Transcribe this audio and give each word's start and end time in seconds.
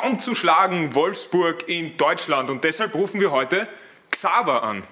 kaum 0.00 0.18
zu 0.18 0.34
schlagen 0.34 0.94
Wolfsburg 0.94 1.68
in 1.68 1.96
Deutschland. 1.96 2.48
Und 2.48 2.64
deshalb 2.64 2.94
rufen 2.94 3.20
wir 3.20 3.32
heute 3.32 3.68
Xaver 4.10 4.62
an. 4.62 4.82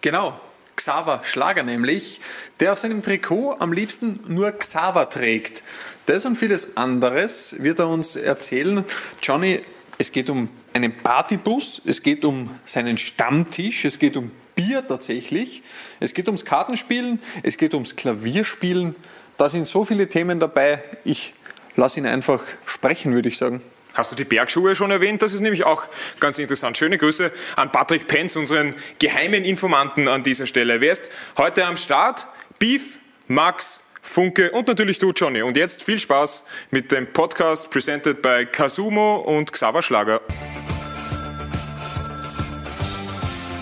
Genau, 0.00 0.38
Xaver 0.76 1.20
Schlager 1.24 1.62
nämlich, 1.62 2.20
der 2.60 2.72
auf 2.72 2.78
seinem 2.78 3.02
Trikot 3.02 3.56
am 3.58 3.72
liebsten 3.72 4.20
nur 4.26 4.52
Xaver 4.52 5.10
trägt. 5.10 5.64
Das 6.06 6.24
und 6.24 6.36
vieles 6.36 6.76
anderes 6.76 7.56
wird 7.58 7.78
er 7.78 7.88
uns 7.88 8.16
erzählen. 8.16 8.84
Johnny, 9.22 9.62
es 9.98 10.12
geht 10.12 10.30
um 10.30 10.48
einen 10.72 10.96
Partybus, 10.96 11.82
es 11.84 12.02
geht 12.02 12.24
um 12.24 12.48
seinen 12.62 12.96
Stammtisch, 12.96 13.84
es 13.84 13.98
geht 13.98 14.16
um 14.16 14.30
Bier 14.54 14.86
tatsächlich, 14.86 15.62
es 16.00 16.14
geht 16.14 16.26
ums 16.26 16.44
Kartenspielen, 16.44 17.20
es 17.42 17.58
geht 17.58 17.74
ums 17.74 17.96
Klavierspielen. 17.96 18.94
Da 19.36 19.48
sind 19.48 19.66
so 19.66 19.84
viele 19.84 20.08
Themen 20.08 20.40
dabei. 20.40 20.82
Ich 21.04 21.34
lasse 21.76 22.00
ihn 22.00 22.06
einfach 22.06 22.40
sprechen, 22.64 23.12
würde 23.12 23.28
ich 23.28 23.36
sagen. 23.36 23.60
Hast 23.94 24.10
du 24.10 24.16
die 24.16 24.24
Bergschuhe 24.24 24.74
schon 24.74 24.90
erwähnt? 24.90 25.22
Das 25.22 25.32
ist 25.32 25.40
nämlich 25.40 25.64
auch 25.64 25.88
ganz 26.18 26.38
interessant. 26.38 26.76
Schöne 26.76 26.98
Grüße 26.98 27.30
an 27.54 27.70
Patrick 27.70 28.08
Penz, 28.08 28.34
unseren 28.34 28.74
geheimen 28.98 29.44
Informanten 29.44 30.08
an 30.08 30.24
dieser 30.24 30.46
Stelle. 30.46 30.80
Wer 30.80 30.92
ist 30.92 31.10
heute 31.38 31.64
am 31.64 31.76
Start? 31.76 32.26
Beef, 32.58 32.98
Max, 33.28 33.84
Funke 34.02 34.50
und 34.50 34.66
natürlich 34.66 34.98
du, 34.98 35.12
Johnny. 35.12 35.42
Und 35.42 35.56
jetzt 35.56 35.84
viel 35.84 36.00
Spaß 36.00 36.44
mit 36.72 36.90
dem 36.90 37.12
Podcast 37.12 37.70
presented 37.70 38.20
by 38.20 38.46
Kasumo 38.50 39.16
und 39.16 39.52
Xaver 39.52 39.80
Schlager. 39.80 40.20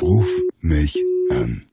Ruf 0.00 0.28
mich 0.60 0.96
an. 1.30 1.71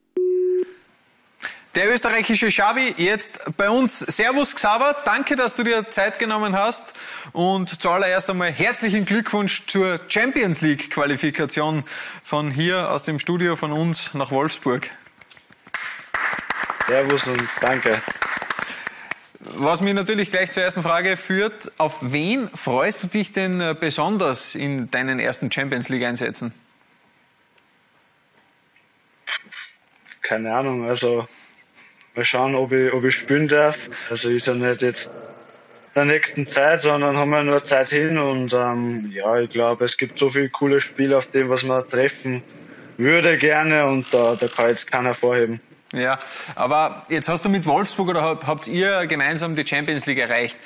Der 1.76 1.94
österreichische 1.94 2.48
Xavi 2.48 2.96
jetzt 2.98 3.56
bei 3.56 3.70
uns. 3.70 4.00
Servus 4.00 4.56
Xaver, 4.56 4.96
danke, 5.06 5.36
dass 5.36 5.56
du 5.56 5.64
dir 5.64 5.92
Zeit 5.92 6.18
genommen 6.18 6.58
hast 6.58 6.94
und 7.32 7.80
zuallererst 7.80 8.28
einmal 8.32 8.52
herzlichen 8.52 9.06
Glückwunsch 9.06 9.68
zur 9.68 10.00
Champions 10.08 10.62
League 10.62 10.90
Qualifikation 10.90 11.84
von 12.24 12.50
hier 12.50 12.90
aus 12.90 13.04
dem 13.04 13.20
Studio 13.20 13.56
von 13.56 13.72
uns 13.72 14.16
nach 14.16 14.32
Wolfsburg. 14.32 14.90
Servus 16.88 17.28
und 17.28 17.48
danke. 17.62 18.02
Was 19.40 19.82
mich 19.82 19.94
natürlich 19.94 20.32
gleich 20.32 20.50
zur 20.50 20.64
ersten 20.64 20.82
Frage 20.82 21.18
führt, 21.18 21.72
auf 21.78 21.98
wen 22.02 22.50
freust 22.50 23.04
du 23.04 23.08
dich 23.08 23.32
denn 23.32 23.78
besonders 23.80 24.56
in 24.56 24.90
deinen 24.90 25.20
ersten 25.20 25.52
Champions 25.52 25.88
League 25.90 26.04
Einsätzen? 26.04 26.52
Keine 30.24 30.52
Ahnung, 30.52 30.90
also 30.90 31.28
mal 32.16 32.24
schauen, 32.24 32.56
ob 32.56 32.72
ich, 32.72 32.94
ob 32.94 33.04
ich 33.04 33.16
spielen 33.16 33.48
darf. 33.48 33.78
Also 34.10 34.30
ist 34.30 34.48
ja 34.48 34.54
nicht 34.54 34.82
jetzt 34.82 35.10
der 35.96 36.06
nächsten 36.06 36.48
Zeit, 36.48 36.82
sondern 36.82 37.18
haben 37.18 37.32
wir 37.32 37.44
nur 37.44 37.64
Zeit 37.64 37.90
hin 37.90 38.18
und 38.18 38.54
ähm, 38.54 39.12
ja, 39.12 39.40
ich 39.40 39.50
glaube, 39.50 39.86
es 39.86 39.98
gibt 39.98 40.20
so 40.20 40.30
viele 40.30 40.50
coole 40.50 40.80
Spiele, 40.80 41.18
auf 41.18 41.28
dem 41.28 41.50
was 41.50 41.64
man 41.64 41.88
treffen 41.88 42.44
würde 43.00 43.38
gerne 43.38 43.88
und 43.88 44.14
da, 44.14 44.36
da 44.36 44.48
kann 44.48 44.68
jetzt 44.68 44.92
keiner 44.92 45.14
vorheben. 45.14 45.62
Ja, 45.94 46.20
aber 46.56 47.06
jetzt 47.10 47.30
hast 47.30 47.46
du 47.46 47.50
mit 47.50 47.66
Wolfsburg 47.66 48.10
oder 48.10 48.22
habt 48.22 48.68
ihr 48.68 49.08
gemeinsam 49.08 49.56
die 49.56 49.66
Champions 49.66 50.06
League 50.06 50.20
erreicht. 50.20 50.58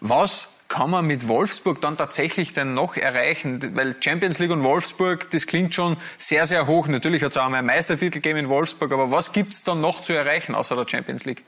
Was 0.00 0.48
kann 0.68 0.90
man 0.90 1.06
mit 1.06 1.28
Wolfsburg 1.28 1.80
dann 1.80 1.96
tatsächlich 1.96 2.52
denn 2.52 2.74
noch 2.74 2.96
erreichen? 2.96 3.76
Weil 3.76 3.94
Champions 4.00 4.38
League 4.38 4.50
und 4.50 4.62
Wolfsburg, 4.62 5.30
das 5.30 5.46
klingt 5.46 5.74
schon 5.74 5.96
sehr, 6.18 6.46
sehr 6.46 6.66
hoch. 6.66 6.88
Natürlich 6.88 7.22
hat 7.22 7.30
es 7.30 7.36
auch 7.36 7.44
einmal 7.44 7.58
einen 7.58 7.68
Meistertitel 7.68 8.14
gegeben 8.14 8.40
in 8.40 8.48
Wolfsburg, 8.48 8.92
aber 8.92 9.10
was 9.10 9.32
gibt 9.32 9.52
es 9.52 9.64
dann 9.64 9.80
noch 9.80 10.00
zu 10.00 10.12
erreichen 10.12 10.54
außer 10.54 10.76
der 10.76 10.88
Champions 10.88 11.24
League? 11.24 11.44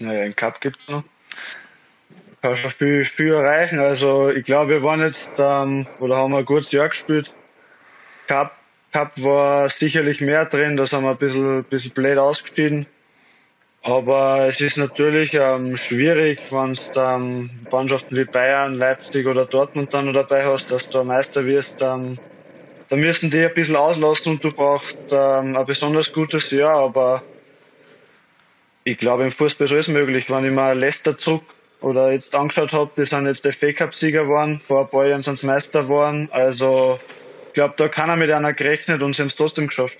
Naja, 0.00 0.22
einen 0.22 0.36
Cup 0.36 0.60
gibt 0.60 0.78
es 0.80 0.88
noch. 0.88 1.04
Kann 2.42 2.56
schon 2.56 2.70
viel, 2.72 3.04
viel 3.04 3.32
erreichen. 3.32 3.78
Also 3.78 4.30
ich 4.30 4.44
glaube, 4.44 4.70
wir 4.70 4.82
waren 4.82 5.00
jetzt, 5.00 5.30
ähm, 5.38 5.86
oder 6.00 6.16
haben 6.16 6.34
ein 6.34 6.44
gutes 6.44 6.72
Jahr 6.72 6.88
gespielt. 6.88 7.32
Cup, 8.26 8.56
Cup 8.92 9.12
war 9.22 9.68
sicherlich 9.68 10.20
mehr 10.20 10.44
drin, 10.44 10.76
da 10.76 10.84
sind 10.84 11.02
wir 11.02 11.10
ein 11.10 11.16
bisschen, 11.16 11.64
bisschen 11.64 11.92
blöd 11.92 12.18
ausgestiegen. 12.18 12.86
Aber 13.82 14.46
es 14.46 14.60
ist 14.60 14.76
natürlich 14.78 15.34
ähm, 15.34 15.76
schwierig, 15.76 16.40
wenn 16.50 16.74
du 16.74 17.00
ähm, 17.00 17.50
Mannschaften 17.70 18.16
wie 18.16 18.24
Bayern, 18.24 18.74
Leipzig 18.74 19.26
oder 19.26 19.44
Dortmund 19.44 19.92
dann 19.92 20.12
dabei 20.12 20.44
hast, 20.44 20.70
dass 20.70 20.88
du 20.88 21.02
Meister 21.02 21.44
wirst. 21.46 21.82
Ähm, 21.82 22.18
da 22.90 22.96
müssen 22.96 23.30
die 23.32 23.40
ein 23.40 23.54
bisschen 23.54 23.74
auslassen 23.74 24.34
und 24.34 24.44
du 24.44 24.50
brauchst 24.50 24.96
ähm, 25.10 25.56
ein 25.56 25.66
besonders 25.66 26.12
gutes 26.12 26.52
Jahr. 26.52 26.76
Aber 26.76 27.24
ich 28.84 28.98
glaube, 28.98 29.24
im 29.24 29.32
Fußball 29.32 29.64
ist 29.64 29.72
alles 29.72 29.88
möglich. 29.88 30.30
Wenn 30.30 30.44
ich 30.44 30.52
mir 30.52 30.74
Leicester 30.74 31.18
zurück 31.18 31.42
oder 31.80 32.12
jetzt 32.12 32.36
angeschaut 32.36 32.72
habe, 32.72 32.92
die 32.96 33.04
sind 33.04 33.26
jetzt 33.26 33.44
der 33.44 33.52
FA-Cup-Sieger 33.52 34.22
geworden, 34.22 34.60
vor 34.60 34.82
ein 34.82 34.88
paar 34.88 35.06
Jahren 35.06 35.22
sind 35.22 35.38
sie 35.38 35.46
Meister 35.48 35.82
geworden. 35.82 36.28
Also 36.30 37.00
ich 37.48 37.54
glaube, 37.54 37.74
da 37.76 37.88
kann 37.88 38.08
er 38.08 38.16
mit 38.16 38.30
einer 38.30 38.52
gerechnet 38.52 39.02
und 39.02 39.14
sie 39.14 39.22
haben 39.22 39.28
es 39.28 39.34
trotzdem 39.34 39.66
geschafft. 39.66 39.98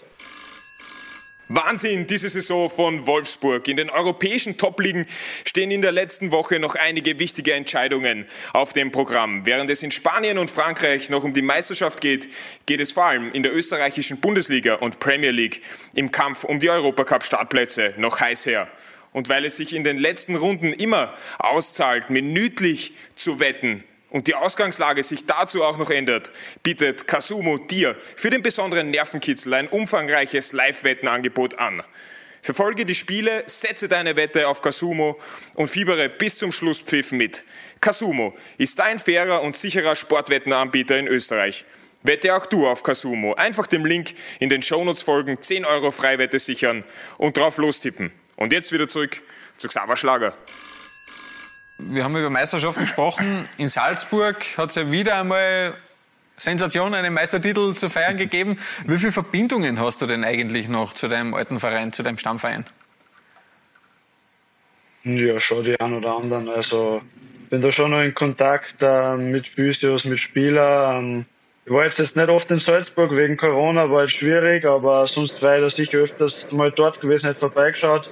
Wahnsinn, 1.48 2.06
diese 2.06 2.30
Saison 2.30 2.70
von 2.70 3.06
Wolfsburg. 3.06 3.68
In 3.68 3.76
den 3.76 3.90
europäischen 3.90 4.56
Top-Ligen 4.56 5.06
stehen 5.44 5.70
in 5.70 5.82
der 5.82 5.92
letzten 5.92 6.30
Woche 6.30 6.58
noch 6.58 6.76
einige 6.76 7.18
wichtige 7.18 7.52
Entscheidungen 7.52 8.26
auf 8.52 8.72
dem 8.72 8.90
Programm. 8.90 9.44
Während 9.44 9.68
es 9.68 9.82
in 9.82 9.90
Spanien 9.90 10.38
und 10.38 10.50
Frankreich 10.50 11.10
noch 11.10 11.24
um 11.24 11.34
die 11.34 11.42
Meisterschaft 11.42 12.00
geht, 12.00 12.28
geht 12.64 12.80
es 12.80 12.92
vor 12.92 13.04
allem 13.04 13.32
in 13.32 13.42
der 13.42 13.54
österreichischen 13.54 14.20
Bundesliga 14.20 14.76
und 14.76 15.00
Premier 15.00 15.32
League 15.32 15.62
im 15.94 16.10
Kampf 16.10 16.44
um 16.44 16.58
die 16.58 16.70
Europacup-Startplätze 16.70 17.94
noch 17.98 18.20
heiß 18.20 18.46
her. 18.46 18.68
Und 19.12 19.28
weil 19.28 19.44
es 19.44 19.56
sich 19.56 19.74
in 19.74 19.84
den 19.84 19.98
letzten 19.98 20.36
Runden 20.36 20.72
immer 20.72 21.12
auszahlt, 21.38 22.08
minütlich 22.08 22.94
zu 23.14 23.40
wetten, 23.40 23.84
und 24.12 24.26
die 24.26 24.34
Ausgangslage 24.34 25.02
sich 25.02 25.26
dazu 25.26 25.64
auch 25.64 25.78
noch 25.78 25.90
ändert, 25.90 26.30
bietet 26.62 27.08
Kasumo 27.08 27.58
dir 27.58 27.96
für 28.14 28.30
den 28.30 28.42
besonderen 28.42 28.90
Nervenkitzel 28.90 29.54
ein 29.54 29.68
umfangreiches 29.68 30.52
Live-Wettenangebot 30.52 31.58
an. 31.58 31.82
Verfolge 32.42 32.84
die 32.84 32.94
Spiele, 32.94 33.44
setze 33.46 33.88
deine 33.88 34.16
Wette 34.16 34.48
auf 34.48 34.60
Kasumo 34.60 35.18
und 35.54 35.68
fiebere 35.68 36.08
bis 36.08 36.38
zum 36.38 36.52
Schlusspfiff 36.52 37.12
mit. 37.12 37.42
Kasumo 37.80 38.36
ist 38.58 38.78
dein 38.78 38.98
fairer 38.98 39.42
und 39.42 39.56
sicherer 39.56 39.96
Sportwettenanbieter 39.96 40.98
in 40.98 41.06
Österreich. 41.06 41.64
Wette 42.02 42.34
auch 42.34 42.46
du 42.46 42.66
auf 42.66 42.82
Kasumo. 42.82 43.34
Einfach 43.34 43.66
dem 43.66 43.86
Link 43.86 44.14
in 44.40 44.50
den 44.50 44.60
Shownotes 44.60 45.02
folgen, 45.02 45.40
10 45.40 45.64
Euro 45.64 45.90
Freiwette 45.90 46.38
sichern 46.38 46.84
und 47.16 47.36
drauf 47.36 47.56
lostippen. 47.58 48.12
Und 48.36 48.52
jetzt 48.52 48.72
wieder 48.72 48.88
zurück 48.88 49.22
zu 49.56 49.68
Xaver 49.68 49.96
Schlager. 49.96 50.36
Wir 51.90 52.04
haben 52.04 52.16
über 52.16 52.30
Meisterschaften 52.30 52.82
gesprochen. 52.82 53.48
In 53.58 53.68
Salzburg 53.68 54.36
hat 54.56 54.70
es 54.70 54.76
ja 54.76 54.90
wieder 54.90 55.16
einmal 55.16 55.74
Sensation, 56.36 56.94
einen 56.94 57.12
Meistertitel 57.12 57.74
zu 57.74 57.88
feiern 57.88 58.16
gegeben. 58.16 58.58
Wie 58.86 58.98
viele 58.98 59.12
Verbindungen 59.12 59.80
hast 59.80 60.00
du 60.00 60.06
denn 60.06 60.24
eigentlich 60.24 60.68
noch 60.68 60.92
zu 60.92 61.08
deinem 61.08 61.34
alten 61.34 61.60
Verein, 61.60 61.92
zu 61.92 62.02
deinem 62.02 62.18
Stammverein? 62.18 62.64
Ja, 65.04 65.40
schon 65.40 65.64
die 65.64 65.78
einen 65.80 65.94
oder 65.94 66.16
anderen. 66.16 66.48
Also 66.48 67.02
bin 67.50 67.60
da 67.60 67.72
schon 67.72 67.90
noch 67.90 68.00
in 68.00 68.14
Kontakt 68.14 68.76
äh, 68.80 69.16
mit 69.16 69.48
Physios, 69.48 70.04
mit 70.04 70.20
Spielern. 70.20 71.04
Ähm, 71.04 71.24
ich 71.64 71.72
war 71.72 71.84
jetzt, 71.84 71.98
jetzt 71.98 72.16
nicht 72.16 72.28
oft 72.28 72.50
in 72.50 72.58
Salzburg 72.58 73.12
wegen 73.12 73.36
Corona, 73.36 73.90
war 73.90 74.02
jetzt 74.02 74.16
schwierig, 74.16 74.64
aber 74.64 75.06
sonst 75.06 75.42
war 75.42 75.56
ich 75.56 75.62
da 75.62 75.70
sicher 75.70 75.98
öfters 75.98 76.50
mal 76.50 76.72
dort 76.72 77.00
gewesen, 77.00 77.26
hätte 77.26 77.40
vorbeigeschaut. 77.40 78.10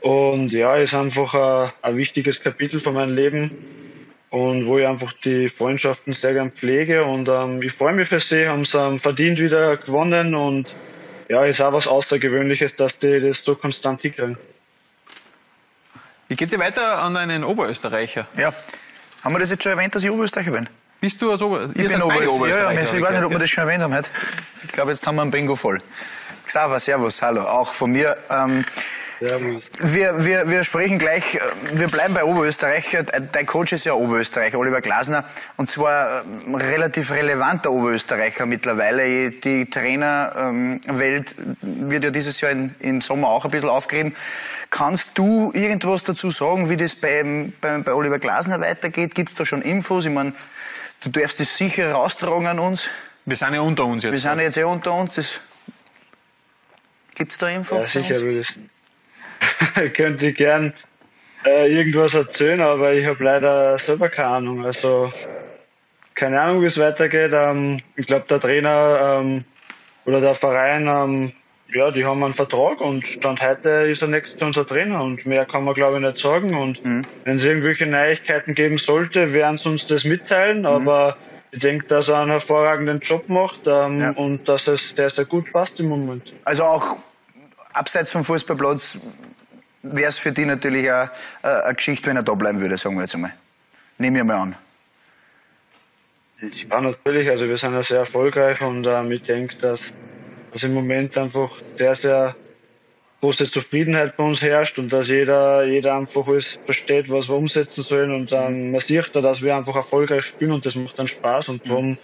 Und 0.00 0.52
ja, 0.52 0.76
ist 0.76 0.94
einfach 0.94 1.34
ein, 1.34 1.72
ein 1.82 1.96
wichtiges 1.96 2.40
Kapitel 2.40 2.80
von 2.80 2.94
meinem 2.94 3.14
Leben 3.14 3.50
und 4.30 4.66
wo 4.66 4.78
ich 4.78 4.86
einfach 4.86 5.12
die 5.12 5.48
Freundschaften 5.48 6.12
sehr 6.12 6.34
gern 6.34 6.52
pflege. 6.52 7.04
Und 7.04 7.28
ähm, 7.28 7.62
ich 7.62 7.72
freue 7.72 7.94
mich 7.94 8.08
für 8.08 8.20
sie, 8.20 8.46
haben 8.46 8.64
sie 8.64 8.78
ähm, 8.78 8.98
verdient 8.98 9.38
wieder 9.38 9.76
gewonnen 9.76 10.34
und 10.34 10.74
ja, 11.28 11.44
ist 11.44 11.60
auch 11.60 11.72
was 11.72 11.86
Außergewöhnliches, 11.86 12.76
dass 12.76 12.98
die 12.98 13.18
das 13.18 13.42
so 13.42 13.56
konstant 13.56 14.02
hinkriegen. 14.02 14.38
Ich 16.28 16.36
gebe 16.36 16.50
dir 16.50 16.58
weiter 16.58 16.98
an 17.02 17.16
einen 17.16 17.44
Oberösterreicher. 17.44 18.26
Ja. 18.36 18.52
Haben 19.22 19.34
wir 19.34 19.38
das 19.38 19.50
jetzt 19.50 19.62
schon 19.62 19.72
erwähnt, 19.72 19.94
dass 19.94 20.02
ich 20.02 20.10
Oberösterreicher 20.10 20.52
bin? 20.52 20.68
Bist 21.00 21.20
du 21.20 21.30
als 21.30 21.42
Ober 21.42 21.68
ich 21.74 21.88
bin 21.88 22.02
Ober 22.02 22.14
Oberösterreicher? 22.16 22.62
Ja, 22.62 22.72
ja, 22.72 22.94
ich 22.94 23.02
weiß 23.02 23.14
nicht, 23.14 23.24
ob 23.24 23.30
wir 23.30 23.38
das 23.38 23.50
schon 23.50 23.64
erwähnt 23.64 23.82
haben 23.82 23.94
heute. 23.94 24.10
Ich 24.64 24.72
glaube, 24.72 24.90
jetzt 24.90 25.06
haben 25.06 25.16
wir 25.16 25.22
ein 25.22 25.30
Bingo 25.30 25.56
voll. 25.56 25.80
Xaver, 26.46 26.78
Servus, 26.78 27.22
hallo, 27.22 27.42
auch 27.42 27.72
von 27.72 27.90
mir. 27.90 28.16
Ähm, 28.30 28.64
Servus. 29.18 29.64
Wir, 29.80 30.24
wir, 30.24 30.48
wir 30.48 30.64
sprechen 30.64 30.98
gleich, 30.98 31.38
wir 31.72 31.86
bleiben 31.86 32.12
bei 32.12 32.24
Oberösterreich. 32.24 32.96
Dein 33.32 33.46
Coach 33.46 33.72
ist 33.72 33.84
ja 33.84 33.94
Oberösterreicher, 33.94 34.58
Oliver 34.58 34.80
Glasner, 34.82 35.24
und 35.56 35.70
zwar 35.70 36.22
ein 36.22 36.54
relativ 36.54 37.10
relevanter 37.10 37.70
Oberösterreicher 37.70 38.44
mittlerweile. 38.44 39.30
Die 39.30 39.70
Trainerwelt 39.70 41.34
wird 41.62 42.04
ja 42.04 42.10
dieses 42.10 42.40
Jahr 42.40 42.52
im 42.52 43.00
Sommer 43.00 43.28
auch 43.28 43.44
ein 43.46 43.50
bisschen 43.50 43.70
aufgerieben. 43.70 44.14
Kannst 44.68 45.16
du 45.16 45.50
irgendwas 45.54 46.04
dazu 46.04 46.30
sagen, 46.30 46.68
wie 46.68 46.76
das 46.76 46.94
bei, 46.94 47.50
bei, 47.60 47.78
bei 47.78 47.94
Oliver 47.94 48.18
Glasner 48.18 48.60
weitergeht? 48.60 49.14
Gibt 49.14 49.30
es 49.30 49.34
da 49.34 49.46
schon 49.46 49.62
Infos? 49.62 50.04
Ich 50.04 50.12
meine, 50.12 50.34
du 51.00 51.08
darfst 51.08 51.40
das 51.40 51.56
sicher 51.56 51.92
raustragen 51.92 52.46
an 52.46 52.58
uns. 52.58 52.88
Wir 53.24 53.36
sind 53.36 53.54
ja 53.54 53.60
unter 53.60 53.86
uns 53.86 54.02
jetzt. 54.02 54.12
Wir 54.12 54.20
sind 54.20 54.38
ja 54.38 54.44
jetzt 54.44 54.56
ja 54.56 54.66
unter 54.66 54.92
uns. 54.92 55.40
Gibt 57.14 57.32
es 57.32 57.38
da 57.38 57.48
Infos? 57.48 57.94
Ja, 57.94 58.02
sicher 58.02 58.20
würde 58.20 58.40
ich 58.40 58.54
könnte 59.94 60.28
ich 60.28 60.36
gern 60.36 60.74
äh, 61.44 61.72
irgendwas 61.72 62.14
erzählen, 62.14 62.60
aber 62.60 62.94
ich 62.94 63.06
habe 63.06 63.22
leider 63.22 63.78
selber 63.78 64.08
keine 64.08 64.28
Ahnung. 64.28 64.64
Also 64.64 65.12
keine 66.14 66.40
Ahnung, 66.40 66.62
wie 66.62 66.66
es 66.66 66.78
weitergeht. 66.78 67.32
Ähm, 67.32 67.80
ich 67.94 68.06
glaube, 68.06 68.26
der 68.28 68.40
Trainer 68.40 69.20
ähm, 69.20 69.44
oder 70.04 70.20
der 70.20 70.34
Verein, 70.34 70.88
ähm, 70.88 71.32
ja, 71.72 71.90
die 71.90 72.04
haben 72.04 72.22
einen 72.22 72.32
Vertrag 72.32 72.80
und 72.80 73.06
Stand 73.06 73.42
heute 73.42 73.68
ist 73.88 74.02
er 74.02 74.08
nächstes 74.08 74.40
unser 74.40 74.66
Trainer 74.66 75.02
und 75.02 75.26
mehr 75.26 75.44
kann 75.44 75.64
man 75.64 75.74
glaube 75.74 75.96
ich 75.96 76.02
nicht 76.02 76.18
sagen. 76.18 76.54
Und 76.54 76.84
mhm. 76.84 77.02
wenn 77.24 77.36
es 77.36 77.44
irgendwelche 77.44 77.86
Neuigkeiten 77.86 78.54
geben 78.54 78.78
sollte, 78.78 79.32
werden 79.32 79.56
sie 79.56 79.68
uns 79.68 79.86
das 79.86 80.04
mitteilen, 80.04 80.60
mhm. 80.60 80.66
aber 80.66 81.16
ich 81.52 81.60
denke, 81.60 81.86
dass 81.86 82.08
er 82.08 82.20
einen 82.20 82.30
hervorragenden 82.30 83.00
Job 83.00 83.28
macht 83.28 83.60
ähm, 83.66 84.00
ja. 84.00 84.10
und 84.10 84.48
dass 84.48 84.66
es 84.68 84.90
sehr, 84.90 85.08
sehr 85.08 85.24
gut 85.24 85.52
passt 85.52 85.80
im 85.80 85.88
Moment. 85.88 86.34
Also 86.44 86.64
auch 86.64 86.98
abseits 87.76 88.12
vom 88.12 88.24
Fußballplatz 88.24 88.98
wäre 89.82 90.08
es 90.08 90.18
für 90.18 90.32
dich 90.32 90.46
natürlich 90.46 90.90
eine, 90.90 91.10
eine 91.42 91.74
Geschichte, 91.74 92.08
wenn 92.08 92.16
er 92.16 92.22
da 92.22 92.34
bleiben 92.34 92.60
würde, 92.60 92.76
sagen 92.76 92.96
wir 92.96 93.02
jetzt 93.02 93.14
einmal. 93.14 93.32
Nehmen 93.98 94.16
wir 94.16 94.24
mal 94.24 94.36
an. 94.36 94.56
Ja, 96.40 96.80
natürlich. 96.80 97.28
Also 97.28 97.48
wir 97.48 97.56
sind 97.56 97.72
ja 97.72 97.82
sehr 97.82 97.98
erfolgreich 98.00 98.60
und 98.60 98.86
ähm, 98.86 99.10
ich 99.12 99.22
denke, 99.22 99.56
dass, 99.56 99.94
dass 100.52 100.62
im 100.64 100.74
Moment 100.74 101.16
einfach 101.16 101.50
sehr, 101.76 101.94
sehr 101.94 102.36
große 103.20 103.50
Zufriedenheit 103.50 104.16
bei 104.16 104.24
uns 104.24 104.42
herrscht 104.42 104.78
und 104.78 104.92
dass 104.92 105.08
jeder, 105.08 105.64
jeder 105.64 105.94
einfach 105.94 106.26
alles 106.26 106.58
versteht, 106.66 107.08
was 107.08 107.28
wir 107.28 107.36
umsetzen 107.36 107.82
sollen 107.82 108.14
und 108.14 108.30
dann 108.30 108.70
man 108.70 108.80
sieht 108.80 109.16
da, 109.16 109.22
dass 109.22 109.42
wir 109.42 109.56
einfach 109.56 109.76
erfolgreich 109.76 110.24
spielen 110.24 110.52
und 110.52 110.66
das 110.66 110.74
macht 110.74 110.98
dann 110.98 111.08
Spaß 111.08 111.48
und 111.48 111.66
darum 111.66 111.96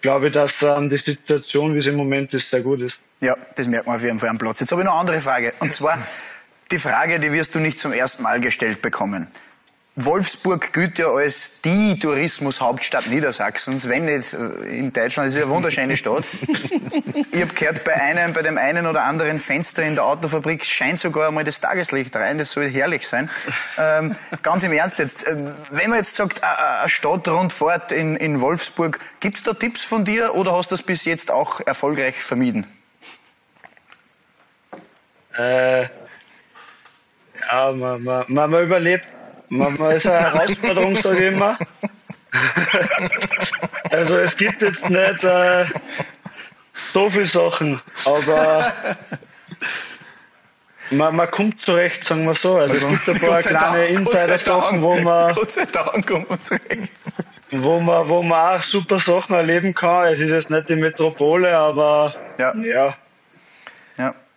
glaube 0.00 0.28
ich, 0.28 0.32
dass 0.32 0.62
ähm, 0.62 0.88
die 0.88 0.96
Situation, 0.96 1.74
wie 1.74 1.82
sie 1.82 1.90
im 1.90 1.96
Moment 1.96 2.32
ist, 2.32 2.50
sehr 2.50 2.62
gut 2.62 2.80
ist. 2.80 2.98
Ja, 3.24 3.38
das 3.54 3.66
merkt 3.68 3.86
man 3.86 3.96
auf 3.96 4.02
jeden 4.02 4.20
Fall 4.20 4.28
am 4.28 4.36
Platz. 4.36 4.60
Jetzt 4.60 4.70
habe 4.70 4.82
ich 4.82 4.84
noch 4.84 4.92
eine 4.92 5.00
andere 5.00 5.20
Frage 5.20 5.54
und 5.60 5.72
zwar 5.72 5.96
die 6.70 6.78
Frage, 6.78 7.18
die 7.20 7.32
wirst 7.32 7.54
du 7.54 7.58
nicht 7.58 7.78
zum 7.78 7.94
ersten 7.94 8.22
Mal 8.22 8.38
gestellt 8.38 8.82
bekommen. 8.82 9.28
Wolfsburg 9.96 10.74
gilt 10.74 10.98
ja 10.98 11.06
als 11.06 11.62
die 11.62 11.98
Tourismushauptstadt 11.98 13.06
Niedersachsens, 13.06 13.88
wenn 13.88 14.04
nicht 14.04 14.34
äh, 14.34 14.78
in 14.78 14.92
Deutschland. 14.92 15.28
Es 15.28 15.36
ist 15.36 15.42
eine 15.42 15.50
wunderschöne 15.52 15.96
Stadt. 15.96 16.24
ich 17.32 17.40
habe 17.40 17.54
gehört, 17.54 17.84
bei 17.84 17.94
einem, 17.94 18.34
bei 18.34 18.42
dem 18.42 18.58
einen 18.58 18.86
oder 18.86 19.04
anderen 19.04 19.38
Fenster 19.38 19.84
in 19.84 19.94
der 19.94 20.04
Autofabrik 20.04 20.66
scheint 20.66 21.00
sogar 21.00 21.28
einmal 21.28 21.44
das 21.44 21.60
Tageslicht 21.60 22.14
rein. 22.16 22.36
Das 22.36 22.52
soll 22.52 22.68
herrlich 22.68 23.08
sein. 23.08 23.30
Ähm, 23.78 24.16
ganz 24.42 24.64
im 24.64 24.72
Ernst 24.72 24.98
jetzt, 24.98 25.26
äh, 25.26 25.34
wenn 25.70 25.88
man 25.88 26.00
jetzt 26.00 26.16
sagt, 26.16 26.42
eine 26.42 26.88
Stadtrundfahrt 26.90 27.90
in, 27.92 28.16
in 28.16 28.42
Wolfsburg, 28.42 28.98
gibt 29.20 29.38
es 29.38 29.42
da 29.44 29.54
Tipps 29.54 29.82
von 29.82 30.04
dir 30.04 30.34
oder 30.34 30.52
hast 30.54 30.72
du 30.72 30.74
das 30.74 30.82
bis 30.82 31.06
jetzt 31.06 31.30
auch 31.30 31.60
erfolgreich 31.60 32.16
vermieden? 32.16 32.66
Äh, 35.36 35.82
ja, 35.82 37.72
man, 37.72 38.02
man, 38.02 38.24
man 38.28 38.54
überlebt 38.54 39.06
man 39.48 39.92
ist 39.92 40.06
eine 40.06 40.32
Herausforderung, 40.32 40.96
sage 40.96 41.16
ich 41.16 41.32
immer. 41.32 41.58
also 43.90 44.18
es 44.18 44.36
gibt 44.36 44.62
jetzt 44.62 44.90
nicht 44.90 45.24
äh, 45.24 45.64
so 46.72 47.08
viele 47.08 47.26
Sachen, 47.26 47.80
aber 48.04 48.72
man, 50.90 51.14
man 51.14 51.30
kommt 51.30 51.60
zurecht, 51.60 52.02
sagen 52.02 52.24
wir 52.26 52.34
so. 52.34 52.56
Also 52.56 52.74
es 52.74 53.04
gibt 53.04 53.22
ein 53.22 53.28
paar 53.28 53.38
kleine 53.38 53.86
Insider-Sachen, 53.86 54.82
wo 54.82 54.96
man, 54.96 55.34
Gott 55.34 55.50
sei 55.52 55.66
Dank 55.66 56.06
kommt 56.06 56.28
man 56.28 56.40
zurecht. 56.40 56.92
Wo 57.52 57.78
man, 57.78 58.08
wo 58.08 58.22
man 58.22 58.58
auch 58.58 58.62
super 58.62 58.98
Sachen 58.98 59.36
erleben 59.36 59.74
kann. 59.74 60.08
Es 60.08 60.18
ist 60.18 60.30
jetzt 60.30 60.50
nicht 60.50 60.68
die 60.68 60.76
Metropole, 60.76 61.56
aber 61.56 62.14
ja. 62.38 62.52
ja. 62.56 62.96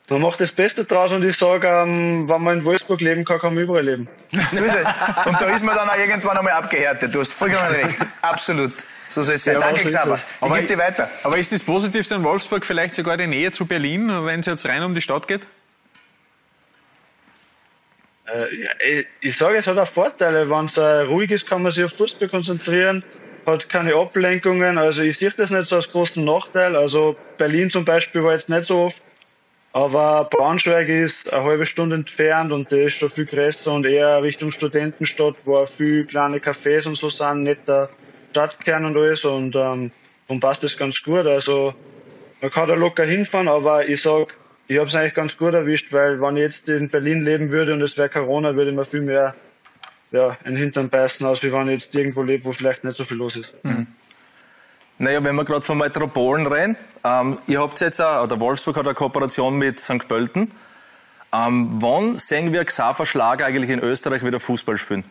Man 0.10 0.22
macht 0.22 0.40
das 0.40 0.54
Beste 0.54 0.86
draus 0.86 1.12
und 1.12 1.24
ich 1.24 1.36
sage, 1.36 1.68
ähm, 1.68 2.30
wenn 2.30 2.42
man 2.42 2.60
in 2.60 2.66
Wolfsburg 2.66 3.02
leben 3.02 3.26
kann, 3.26 3.40
kann 3.40 3.54
man 3.54 3.64
überall 3.64 3.84
leben. 3.84 4.08
So 4.32 4.64
ist 4.64 4.76
es. 4.76 5.26
Und 5.26 5.42
da 5.42 5.54
ist 5.54 5.66
man 5.66 5.76
dann 5.76 5.90
auch 5.90 5.98
irgendwann 5.98 6.38
einmal 6.38 6.54
abgehärtet. 6.54 7.14
Du 7.14 7.20
hast 7.20 7.34
vollkommen 7.34 7.68
recht. 7.72 7.98
Absolut. 8.22 8.72
So 9.10 9.22
soll 9.22 9.36
es 9.36 9.44
sein. 9.44 9.56
Ja, 9.56 9.60
Danke, 9.60 9.84
Xaver. 9.84 10.20
Ich 10.42 10.54
gebe 10.54 10.68
dir 10.68 10.78
weiter. 10.78 11.10
Aber 11.24 11.38
ist 11.38 11.52
das 11.52 11.62
Positivste 11.62 12.16
an 12.16 12.24
Wolfsburg 12.24 12.66
vielleicht 12.66 12.96
sogar 12.96 13.18
die 13.18 13.28
Nähe 13.28 13.52
zu 13.52 13.66
Berlin, 13.66 14.10
wenn 14.24 14.40
es 14.40 14.46
jetzt 14.46 14.66
rein 14.66 14.84
um 14.84 14.96
die 14.96 15.02
Stadt 15.02 15.28
geht? 15.28 15.46
Äh, 18.28 19.04
ich 19.22 19.38
sage, 19.38 19.58
es 19.58 19.68
hat 19.68 19.78
auch 19.78 19.88
Vorteile. 19.88 20.50
Wenn 20.50 20.66
es 20.66 20.78
äh, 20.78 20.82
ruhig 21.02 21.32
ist, 21.32 21.48
kann 21.50 21.62
man 21.62 21.72
sich 21.72 21.84
auf 21.84 21.92
Fußball 21.94 22.30
konzentrieren, 22.30 23.04
hat 23.46 23.68
keine 23.70 23.96
Ablenkungen. 23.96 24.78
Also 24.78 25.04
ich 25.04 25.18
sehe 25.18 25.32
das 25.32 25.52
nicht 25.52 25.68
so 25.68 25.76
als 25.78 25.92
großen 25.92 26.24
Nachteil. 26.24 26.76
Also 26.76 27.18
Berlin 27.38 27.70
zum 27.70 27.84
Beispiel 27.86 28.24
war 28.24 28.34
jetzt 28.34 28.50
nicht 28.50 28.64
so 28.64 28.84
oft 28.84 29.02
aber 29.74 30.28
Braunschweig 30.32 30.90
ist 30.90 31.32
eine 31.32 31.44
halbe 31.44 31.66
Stunde 31.66 31.96
entfernt 31.96 32.52
und 32.52 32.72
der 32.72 32.86
ist 32.86 32.94
schon 32.94 33.10
viel 33.10 33.26
größer 33.26 33.74
und 33.74 33.86
eher 33.86 34.24
Richtung 34.24 34.52
Studentenstadt, 34.52 35.36
wo 35.46 35.66
viele 35.66 36.06
kleine 36.06 36.40
Cafés 36.40 36.88
und 36.88 36.96
so 36.96 37.10
sind, 37.10 37.44
nicht 37.44 37.68
der 37.68 37.90
Stadtkern 38.32 38.86
und 38.86 38.98
alles 38.98 39.26
und 39.26 39.56
ähm, 39.56 39.92
passt 40.40 40.64
das 40.64 40.78
ganz 40.78 41.02
gut. 41.04 41.26
Also 41.26 41.74
man 42.42 42.52
kann 42.52 42.68
da 42.68 42.76
locker 42.76 43.06
hinfahren, 43.06 43.48
aber 43.48 43.88
ich 43.88 44.02
sag, 44.02 44.36
ich 44.68 44.78
habe 44.78 44.88
es 44.88 44.96
eigentlich 44.96 45.14
ganz 45.14 45.38
gut 45.38 45.54
erwischt, 45.54 45.94
weil 45.94 46.22
wenn 46.22 46.38
ich 46.38 46.44
jetzt 46.44 46.70
in 46.70 46.90
Berlin 46.90 47.24
leben 47.24 47.52
würde 47.52 47.74
und 47.74 47.82
es 47.82 47.98
wäre 47.98 48.10
Corona, 48.10 48.56
würde 48.56 48.72
ich 48.72 48.76
mir 48.76 48.86
viel 48.86 49.02
mehr 49.02 49.36
ja, 50.12 50.38
in 50.44 50.52
den 50.54 50.58
Hintern 50.58 50.90
beißen, 50.90 51.26
als 51.26 51.44
wenn 51.44 51.68
ich 51.68 51.74
jetzt 51.74 51.96
irgendwo 51.96 52.22
lebe, 52.22 52.46
wo 52.46 52.52
vielleicht 52.52 52.84
nicht 52.84 52.96
so 52.96 53.04
viel 53.04 53.18
los 53.18 53.36
ist. 53.36 53.54
Mhm. 53.64 53.88
Naja, 55.00 55.24
wenn 55.24 55.36
wir 55.36 55.46
gerade 55.46 55.64
von 55.64 55.78
Metropolen 55.78 56.48
reden, 56.48 56.76
ähm, 57.04 57.38
ihr 57.46 57.62
habt 57.62 57.80
jetzt 57.82 58.02
auch, 58.02 58.24
oder 58.24 58.40
Wolfsburg 58.40 58.78
hat 58.78 58.86
eine 58.86 58.96
Kooperation 58.96 59.56
mit 59.56 59.80
St. 59.80 60.08
Pölten. 60.08 60.52
Ähm, 61.32 61.70
wann 61.80 62.18
sehen 62.18 62.52
wir 62.52 62.66
Xaver 62.66 63.06
Schlager 63.06 63.46
eigentlich 63.46 63.70
in 63.70 63.80
Österreich 63.80 64.26
wieder 64.26 64.40
Fußball 64.40 64.78
spielen? 64.78 65.04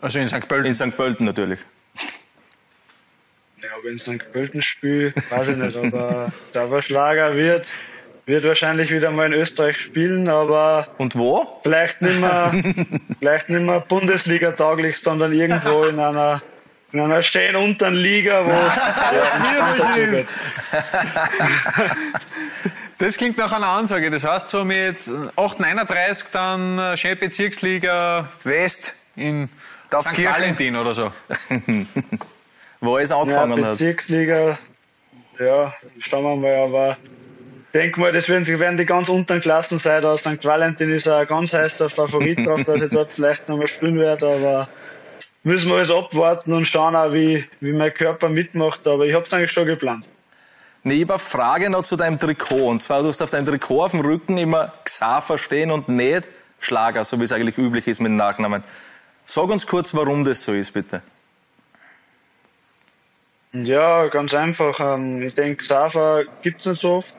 Also 0.00 0.18
in 0.18 0.28
St. 0.28 0.48
Pölten? 0.48 0.66
In 0.66 0.74
St. 0.74 0.96
Pölten 0.96 1.26
natürlich. 1.26 1.60
Ja, 3.62 3.68
wenn 3.82 3.94
es 3.94 4.02
St. 4.02 4.32
Pölten 4.32 4.62
spielt, 4.62 5.14
weiß 5.30 5.48
ich 5.48 5.56
nicht, 5.56 5.76
aber 5.76 6.32
Xaver 6.50 6.80
Schlager 6.80 7.36
wird, 7.36 7.66
wird 8.24 8.44
wahrscheinlich 8.44 8.90
wieder 8.90 9.10
mal 9.10 9.26
in 9.26 9.34
Österreich 9.34 9.78
spielen, 9.78 10.28
aber. 10.28 10.88
Und 10.96 11.14
wo? 11.14 11.60
Vielleicht 11.62 12.00
nicht 12.00 12.20
mehr, 12.20 12.54
vielleicht 13.18 13.50
nicht 13.50 13.60
mehr 13.60 13.80
Bundesliga 13.80 14.52
tauglich, 14.52 14.96
sondern 14.98 15.34
irgendwo 15.34 15.84
in 15.84 15.98
einer 15.98 16.40
in 16.92 17.00
einer 17.00 17.22
schönen 17.22 17.56
unteren 17.56 17.94
Liga, 17.94 18.44
wo 18.44 18.50
es 18.50 18.76
ja, 21.82 21.94
Das 22.98 23.16
klingt 23.16 23.38
nach 23.38 23.52
einer 23.52 23.68
Ansage. 23.68 24.10
Das 24.10 24.24
heißt, 24.24 24.48
so 24.48 24.62
mit 24.62 25.08
839 25.36 26.28
dann 26.32 26.78
äh, 26.78 26.96
schön 26.98 27.18
Bezirksliga 27.18 28.28
West 28.44 28.94
in 29.16 29.48
St. 29.88 30.22
Valentin 30.22 30.76
oder 30.76 30.92
so. 30.92 31.10
wo 32.80 32.98
es 32.98 33.10
angefangen 33.10 33.62
ja, 33.62 33.70
Bezirksliga, 33.70 34.58
ja, 35.38 35.74
schauen 36.00 36.24
wir 36.24 36.36
mal, 36.36 36.68
aber 36.68 36.96
ich 37.72 37.72
denke 37.72 38.00
mal, 38.00 38.12
das 38.12 38.28
werden, 38.28 38.46
werden 38.46 38.76
die 38.76 38.84
ganz 38.84 39.08
unteren 39.08 39.40
Klassen 39.40 39.78
sein. 39.78 40.02
Da 40.02 40.14
St. 40.16 40.44
Valentin 40.44 40.90
ist 40.90 41.08
ein 41.08 41.26
ganz 41.26 41.52
heißer 41.54 41.88
Favorit 41.88 42.46
drauf, 42.46 42.64
dass 42.64 42.82
ich 42.82 42.90
dort 42.90 43.10
vielleicht 43.10 43.48
nochmal 43.48 43.66
spielen 43.66 43.96
werde, 43.96 44.26
aber 44.26 44.68
müssen 45.42 45.68
wir 45.68 45.76
alles 45.76 45.90
abwarten 45.90 46.52
und 46.52 46.64
schauen 46.66 46.96
auch, 46.96 47.12
wie, 47.12 47.44
wie 47.60 47.72
mein 47.72 47.92
Körper 47.94 48.28
mitmacht. 48.28 48.86
Aber 48.86 49.06
ich 49.06 49.14
habe 49.14 49.24
es 49.24 49.32
eigentlich 49.32 49.52
schon 49.52 49.66
geplant. 49.66 50.06
Nee, 50.82 50.94
ich 50.94 51.02
habe 51.02 51.14
eine 51.14 51.18
Frage 51.18 51.70
noch 51.70 51.82
zu 51.82 51.96
deinem 51.96 52.18
Trikot. 52.18 52.68
Und 52.68 52.82
zwar, 52.82 53.02
du 53.02 53.08
hast 53.08 53.20
auf 53.22 53.30
deinem 53.30 53.46
Trikot 53.46 53.84
auf 53.84 53.90
dem 53.90 54.00
Rücken 54.00 54.38
immer 54.38 54.72
Xaver 54.84 55.38
stehen 55.38 55.70
und 55.70 55.88
nicht 55.88 56.28
Schlager, 56.58 57.04
so 57.04 57.18
wie 57.18 57.24
es 57.24 57.32
eigentlich 57.32 57.58
üblich 57.58 57.86
ist 57.86 58.00
mit 58.00 58.12
Nachnamen. 58.12 58.62
Sag 59.24 59.44
uns 59.44 59.66
kurz, 59.66 59.94
warum 59.94 60.24
das 60.24 60.42
so 60.42 60.52
ist, 60.52 60.72
bitte. 60.72 61.02
Ja, 63.52 64.08
ganz 64.08 64.34
einfach. 64.34 64.78
Ähm, 64.80 65.22
ich 65.22 65.34
denke, 65.34 65.56
Xaver 65.56 66.24
gibt 66.42 66.60
es 66.60 66.66
nicht 66.66 66.80
so 66.80 66.96
oft. 66.96 67.14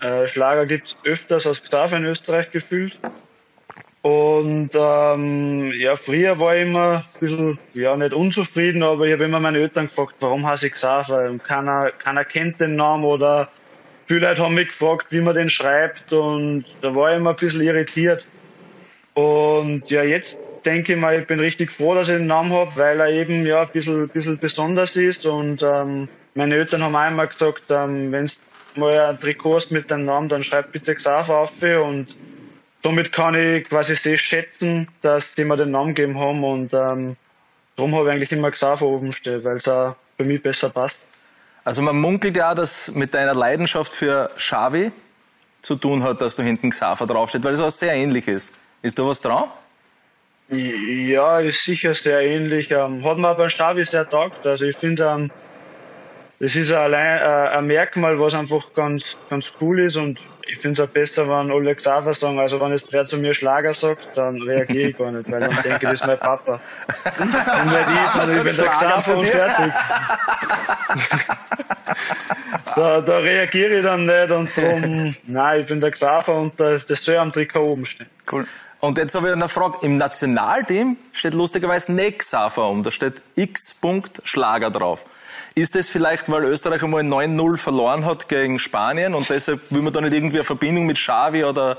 Äh, 0.00 0.26
Schlager 0.26 0.66
gibt 0.66 0.88
es 0.88 0.96
öfters 1.04 1.46
als 1.46 1.62
Xaver 1.62 1.96
in 1.96 2.04
Österreich 2.04 2.50
gefühlt. 2.50 2.98
Und 4.02 4.70
ähm, 4.74 5.72
ja, 5.78 5.96
früher 5.96 6.38
war 6.38 6.56
ich 6.56 6.62
immer 6.62 6.98
ein 6.98 7.20
bisschen, 7.20 7.58
ja, 7.72 7.96
nicht 7.96 8.14
unzufrieden, 8.14 8.84
aber 8.84 9.06
ich 9.06 9.12
habe 9.12 9.24
immer 9.24 9.40
meine 9.40 9.58
Eltern 9.58 9.86
gefragt, 9.86 10.14
warum 10.20 10.46
heiße 10.46 10.68
ich 10.68 10.74
Xaver? 10.74 11.36
Keiner, 11.38 11.90
keiner 11.90 12.24
kennt 12.24 12.60
den 12.60 12.76
Namen 12.76 13.04
oder 13.04 13.48
viele 14.06 14.28
Leute 14.28 14.42
haben 14.42 14.54
mich 14.54 14.68
gefragt, 14.68 15.06
wie 15.10 15.20
man 15.20 15.34
den 15.34 15.48
schreibt 15.48 16.12
und 16.12 16.64
da 16.82 16.94
war 16.94 17.10
ich 17.10 17.16
immer 17.16 17.30
ein 17.30 17.36
bisschen 17.36 17.62
irritiert. 17.62 18.26
Und 19.14 19.90
ja, 19.90 20.04
jetzt 20.04 20.38
denke 20.64 20.92
ich 20.92 20.98
mal, 20.98 21.18
ich 21.18 21.26
bin 21.26 21.40
richtig 21.40 21.72
froh, 21.72 21.94
dass 21.94 22.08
ich 22.08 22.16
den 22.16 22.26
Namen 22.26 22.52
habe, 22.52 22.70
weil 22.76 23.00
er 23.00 23.10
eben 23.10 23.44
ja 23.44 23.62
ein 23.62 23.68
bisschen, 23.72 24.02
ein 24.02 24.08
bisschen 24.08 24.38
besonders 24.38 24.94
ist 24.94 25.26
und 25.26 25.62
ähm, 25.62 26.08
meine 26.34 26.54
Eltern 26.54 26.82
haben 26.82 26.94
einmal 26.94 27.26
gesagt, 27.26 27.64
ähm, 27.70 28.12
wenn 28.12 28.26
du 28.26 28.80
mal 28.80 28.98
ein 28.98 29.18
Trikot 29.18 29.54
hast 29.56 29.72
mit 29.72 29.90
deinem 29.90 30.04
Namen, 30.04 30.28
dann 30.28 30.42
schreib 30.42 30.70
bitte 30.70 30.94
Xaver 30.94 31.38
auf 31.38 31.52
und 31.62 32.14
somit 32.82 33.12
kann 33.12 33.34
ich 33.34 33.68
quasi 33.68 33.96
sehr 33.96 34.16
schätzen, 34.16 34.88
dass 35.02 35.34
die 35.34 35.44
mir 35.44 35.56
den 35.56 35.70
Namen 35.70 35.94
gegeben 35.94 36.18
haben 36.18 36.44
und 36.44 36.72
ähm, 36.72 37.16
darum 37.76 37.94
habe 37.94 38.08
ich 38.08 38.12
eigentlich 38.12 38.32
immer 38.32 38.50
Xaver 38.50 38.86
oben 38.86 39.12
stehen, 39.12 39.42
weil 39.44 39.56
es 39.56 39.68
auch 39.68 39.96
für 40.16 40.24
mich 40.24 40.42
besser 40.42 40.70
passt. 40.70 41.00
Also 41.64 41.82
man 41.82 41.96
munkelt 41.96 42.36
ja, 42.36 42.54
dass 42.54 42.94
mit 42.94 43.12
deiner 43.12 43.34
Leidenschaft 43.34 43.92
für 43.92 44.30
Xavi 44.36 44.92
zu 45.62 45.74
tun 45.74 46.04
hat, 46.04 46.20
dass 46.20 46.36
du 46.36 46.42
hinten 46.44 46.70
Xaver 46.70 47.06
draufsteht, 47.06 47.42
weil 47.42 47.54
es 47.54 47.60
auch 47.60 47.70
sehr 47.70 47.92
ähnlich 47.94 48.28
ist. 48.28 48.56
Ist 48.82 48.98
da 48.98 49.04
was 49.04 49.20
dran? 49.20 49.48
Ja, 50.48 51.40
ist 51.40 51.64
sicher 51.64 51.92
sehr 51.94 52.20
ähnlich. 52.20 52.70
Ähm, 52.70 53.04
hat 53.04 53.18
mir 53.18 53.34
beim 53.34 53.48
Stavi 53.48 53.84
sehr 53.84 54.08
taugt. 54.08 54.46
Also 54.46 54.64
ich 54.64 54.76
finde, 54.76 55.04
ähm, 55.04 55.30
das 56.38 56.54
ist 56.54 56.70
allein 56.70 57.18
äh, 57.18 57.56
ein 57.56 57.66
Merkmal, 57.66 58.20
was 58.20 58.34
einfach 58.34 58.72
ganz, 58.74 59.16
ganz 59.30 59.52
cool 59.60 59.80
ist 59.80 59.96
und 59.96 60.20
ich 60.48 60.58
finde 60.58 60.82
es 60.82 60.88
auch 60.88 60.92
besser, 60.92 61.28
wenn 61.28 61.50
alle 61.50 61.74
Xaver 61.74 62.14
sagen. 62.14 62.38
Also 62.38 62.60
wenn 62.60 62.70
jetzt 62.70 62.92
wer 62.92 63.04
zu 63.04 63.16
mir 63.18 63.34
Schlager 63.34 63.72
sagt, 63.72 64.08
dann 64.14 64.40
reagiere 64.42 64.90
ich 64.90 64.98
gar 64.98 65.10
nicht, 65.10 65.30
weil 65.30 65.40
dann 65.40 65.50
denke 65.50 65.68
ich, 65.74 65.80
das 65.80 65.92
ist 66.00 66.06
mein 66.06 66.18
Papa. 66.18 66.60
Und 67.18 67.32
nicht 67.32 67.86
ich, 68.04 68.10
sondern 68.10 68.38
ich 68.38 68.44
bin 68.44 68.56
der 68.56 68.70
Xaver 68.70 69.16
und 69.18 69.26
fertig. 69.26 69.72
da, 72.76 73.00
da 73.00 73.18
reagiere 73.18 73.76
ich 73.78 73.82
dann 73.82 74.06
nicht 74.06 74.30
und 74.30 74.56
darum, 74.56 75.16
nein, 75.26 75.60
ich 75.60 75.66
bin 75.66 75.80
der 75.80 75.90
Xaver 75.90 76.34
und 76.34 76.60
das, 76.60 76.86
das 76.86 77.02
soll 77.02 77.16
am 77.16 77.32
Trikot 77.32 77.60
oben 77.60 77.84
stehen. 77.84 78.08
Cool. 78.30 78.46
Und 78.78 78.98
jetzt 78.98 79.14
habe 79.14 79.28
ich 79.28 79.32
eine 79.32 79.48
Frage. 79.48 79.78
Im 79.82 79.96
Nationalteam 79.96 80.96
steht 81.12 81.34
lustigerweise 81.34 81.92
nicht 81.92 82.20
Xaver 82.20 82.68
um. 82.68 82.82
Da 82.82 82.90
steht 82.90 83.14
X. 83.34 83.74
Schlager 84.24 84.70
drauf. 84.70 85.04
Ist 85.58 85.74
das 85.74 85.88
vielleicht, 85.88 86.30
weil 86.30 86.44
Österreich 86.44 86.82
einmal 86.82 87.02
9-0 87.02 87.56
verloren 87.56 88.04
hat 88.04 88.28
gegen 88.28 88.58
Spanien 88.58 89.14
und 89.14 89.26
deshalb 89.30 89.72
will 89.72 89.80
man 89.80 89.90
da 89.90 90.02
nicht 90.02 90.12
irgendwie 90.12 90.36
eine 90.36 90.44
Verbindung 90.44 90.84
mit 90.84 90.98
Xavi 90.98 91.44
oder 91.44 91.78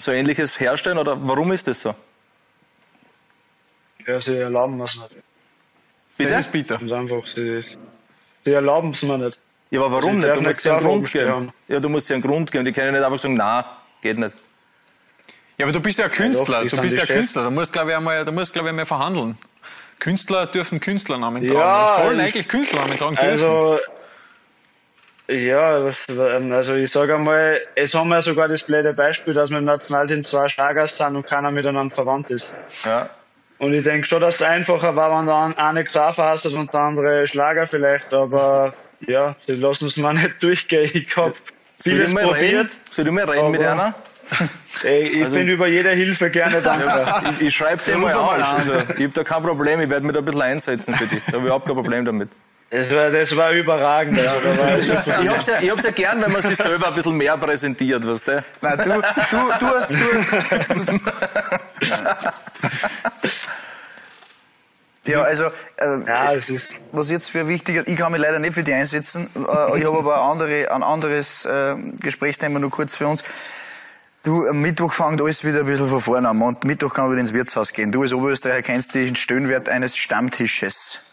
so 0.00 0.10
ähnliches 0.10 0.58
herstellen? 0.58 0.98
Oder 0.98 1.16
warum 1.24 1.52
ist 1.52 1.68
das 1.68 1.82
so? 1.82 1.94
Ja, 4.04 4.20
sie 4.20 4.38
erlauben 4.38 4.80
es 4.80 4.96
nicht. 4.96 5.10
Bitte? 6.16 6.30
Das 6.30 6.40
ist 6.40 6.52
bitter. 6.52 6.74
Das 6.74 6.82
ist 6.82 6.92
einfach, 6.92 7.24
sie, 7.24 7.64
sie 8.44 8.52
erlauben 8.52 8.90
es 8.90 9.02
mir 9.04 9.18
nicht. 9.18 9.38
Ja, 9.70 9.82
aber 9.82 9.92
warum 9.92 10.18
nicht? 10.18 10.34
Du 10.34 10.40
musst 10.40 10.64
ja 10.64 10.76
einen 10.76 10.84
Grund 10.84 11.12
geben. 11.12 11.52
Ja, 11.68 11.78
du 11.78 11.88
musst 11.88 12.10
ja 12.10 12.14
einen 12.14 12.24
Grund 12.24 12.50
geben. 12.50 12.64
Die 12.64 12.72
können 12.72 12.92
nicht 12.92 13.04
einfach 13.04 13.20
sagen, 13.20 13.34
na, 13.34 13.64
geht 14.00 14.18
nicht. 14.18 14.34
Ja, 15.58 15.66
aber 15.66 15.72
du 15.72 15.80
bist 15.80 16.00
ja 16.00 16.08
Künstler. 16.08 16.64
Ja, 16.64 16.64
doch, 16.64 16.76
du 16.76 16.82
bist 16.82 16.96
ja 16.96 17.06
Chef. 17.06 17.16
Künstler. 17.18 17.44
Du 17.44 17.50
musst, 17.52 17.72
glaube 17.72 17.90
ich, 17.90 17.96
einmal, 17.96 18.24
du 18.24 18.32
musst, 18.32 18.52
glaube 18.52 18.66
ich, 18.66 18.70
einmal 18.70 18.84
verhandeln. 18.86 19.38
Künstler 20.02 20.46
dürfen 20.46 20.80
Künstlernamen 20.80 21.46
tragen. 21.46 21.60
Ja, 21.60 21.86
sollen 21.94 22.18
eigentlich 22.18 22.48
Künstlernamen 22.48 22.98
tragen 22.98 23.14
dürfen. 23.14 23.30
Also, 23.30 23.78
ja, 25.28 25.88
ähm, 26.08 26.50
also 26.50 26.74
ich 26.74 26.90
sage 26.90 27.14
einmal, 27.14 27.60
es 27.76 27.94
haben 27.94 28.08
wir 28.08 28.20
sogar 28.20 28.48
das 28.48 28.64
blöde 28.64 28.94
Beispiel, 28.94 29.32
dass 29.32 29.50
wir 29.50 29.58
im 29.58 29.64
Nationalteam 29.64 30.24
zwei 30.24 30.48
Schlagers 30.48 30.98
sind 30.98 31.14
und 31.14 31.24
keiner 31.24 31.52
miteinander 31.52 31.94
verwandt 31.94 32.32
ist. 32.32 32.52
Ja. 32.84 33.10
Und 33.58 33.74
ich 33.74 33.84
denke 33.84 34.04
schon, 34.04 34.20
dass 34.20 34.36
es 34.36 34.42
einfacher 34.42 34.96
war, 34.96 35.16
wenn 35.16 35.26
der 35.26 35.64
eine 35.64 35.84
Xaver 35.84 36.30
hast 36.30 36.46
und 36.46 36.72
der 36.74 36.80
andere 36.80 37.26
Schlager 37.28 37.68
vielleicht, 37.68 38.12
aber 38.12 38.74
ja, 39.06 39.36
die 39.46 39.52
lassen 39.52 39.86
es 39.86 39.96
mir 39.96 40.12
nicht 40.14 40.34
durchgehen. 40.42 40.90
Ich 40.94 41.16
habe 41.16 41.34
vieles 41.78 42.12
probiert. 42.12 42.40
Reden? 42.40 42.68
Soll 42.90 43.06
ich 43.06 43.12
mal 43.12 43.30
reden 43.30 43.52
mit 43.52 43.62
einer? 43.62 43.94
Ey, 44.84 45.08
ich 45.08 45.24
also, 45.24 45.36
bin 45.36 45.48
über 45.48 45.66
jede 45.66 45.90
Hilfe 45.90 46.30
gerne 46.30 46.60
dankbar. 46.60 47.24
ich, 47.38 47.46
ich 47.46 47.54
schreibe 47.54 47.82
dir 47.84 47.98
mal 47.98 48.14
an. 48.14 48.42
Also, 48.42 48.72
ich 48.72 49.04
habe 49.04 49.08
da 49.08 49.24
kein 49.24 49.42
Problem, 49.42 49.80
ich 49.80 49.90
werde 49.90 50.06
mich 50.06 50.14
da 50.14 50.20
ein 50.20 50.24
bisschen 50.24 50.42
einsetzen 50.42 50.94
für 50.94 51.06
dich. 51.06 51.24
Da 51.24 51.32
habe 51.32 51.38
ich 51.38 51.44
überhaupt 51.44 51.66
kein 51.66 51.74
Problem 51.74 52.04
damit. 52.04 52.28
Das 52.70 52.94
war, 52.94 53.10
das 53.10 53.36
war 53.36 53.50
überragend. 53.52 54.18
Also, 54.18 54.58
war 54.58 54.78
ich 55.22 55.28
hab's 55.28 55.46
ja, 55.46 55.54
ich 55.60 55.70
hab's 55.70 55.84
ja 55.84 55.90
gern, 55.90 56.22
wenn 56.22 56.32
man 56.32 56.42
sich 56.42 56.56
selber 56.56 56.88
ein 56.88 56.94
bisschen 56.94 57.16
mehr 57.16 57.36
präsentiert, 57.36 58.06
weißt 58.06 58.28
du? 58.28 58.44
Nein, 58.62 58.78
du, 58.78 58.84
du, 58.84 59.02
du 59.60 59.66
hast, 59.66 59.90
du. 59.90 59.96
Ja, 65.04 65.22
also, 65.22 65.46
äh, 65.46 65.50
ja, 66.06 66.34
was 66.92 67.10
jetzt 67.10 67.30
für 67.30 67.48
wichtig 67.48 67.76
ist, 67.76 67.88
ich 67.88 67.96
kann 67.96 68.12
mich 68.12 68.20
leider 68.20 68.38
nicht 68.38 68.54
für 68.54 68.62
die 68.62 68.72
einsetzen, 68.72 69.28
äh, 69.34 69.78
ich 69.78 69.84
habe 69.84 69.98
aber 69.98 70.22
andere, 70.22 70.70
ein 70.70 70.84
anderes 70.84 71.44
äh, 71.44 71.74
Gesprächsthema 72.00 72.60
nur 72.60 72.70
kurz 72.70 72.96
für 72.96 73.08
uns. 73.08 73.24
Du, 74.22 74.46
am 74.46 74.60
Mittwoch 74.60 74.92
fängt 74.92 75.20
alles 75.20 75.44
wieder 75.44 75.60
ein 75.60 75.66
bisschen 75.66 75.88
von 75.88 76.00
vorne 76.00 76.28
an. 76.28 76.40
Und 76.40 76.62
Mittwoch 76.62 76.94
kann 76.94 77.06
man 77.06 77.12
wieder 77.12 77.20
ins 77.22 77.32
Wirtshaus 77.32 77.72
gehen. 77.72 77.90
Du 77.90 78.02
als 78.02 78.12
Oberösterreicher 78.12 78.62
kennst 78.62 78.94
den 78.94 79.16
Stöhnwert 79.16 79.68
eines 79.68 79.96
Stammtisches. 79.96 81.12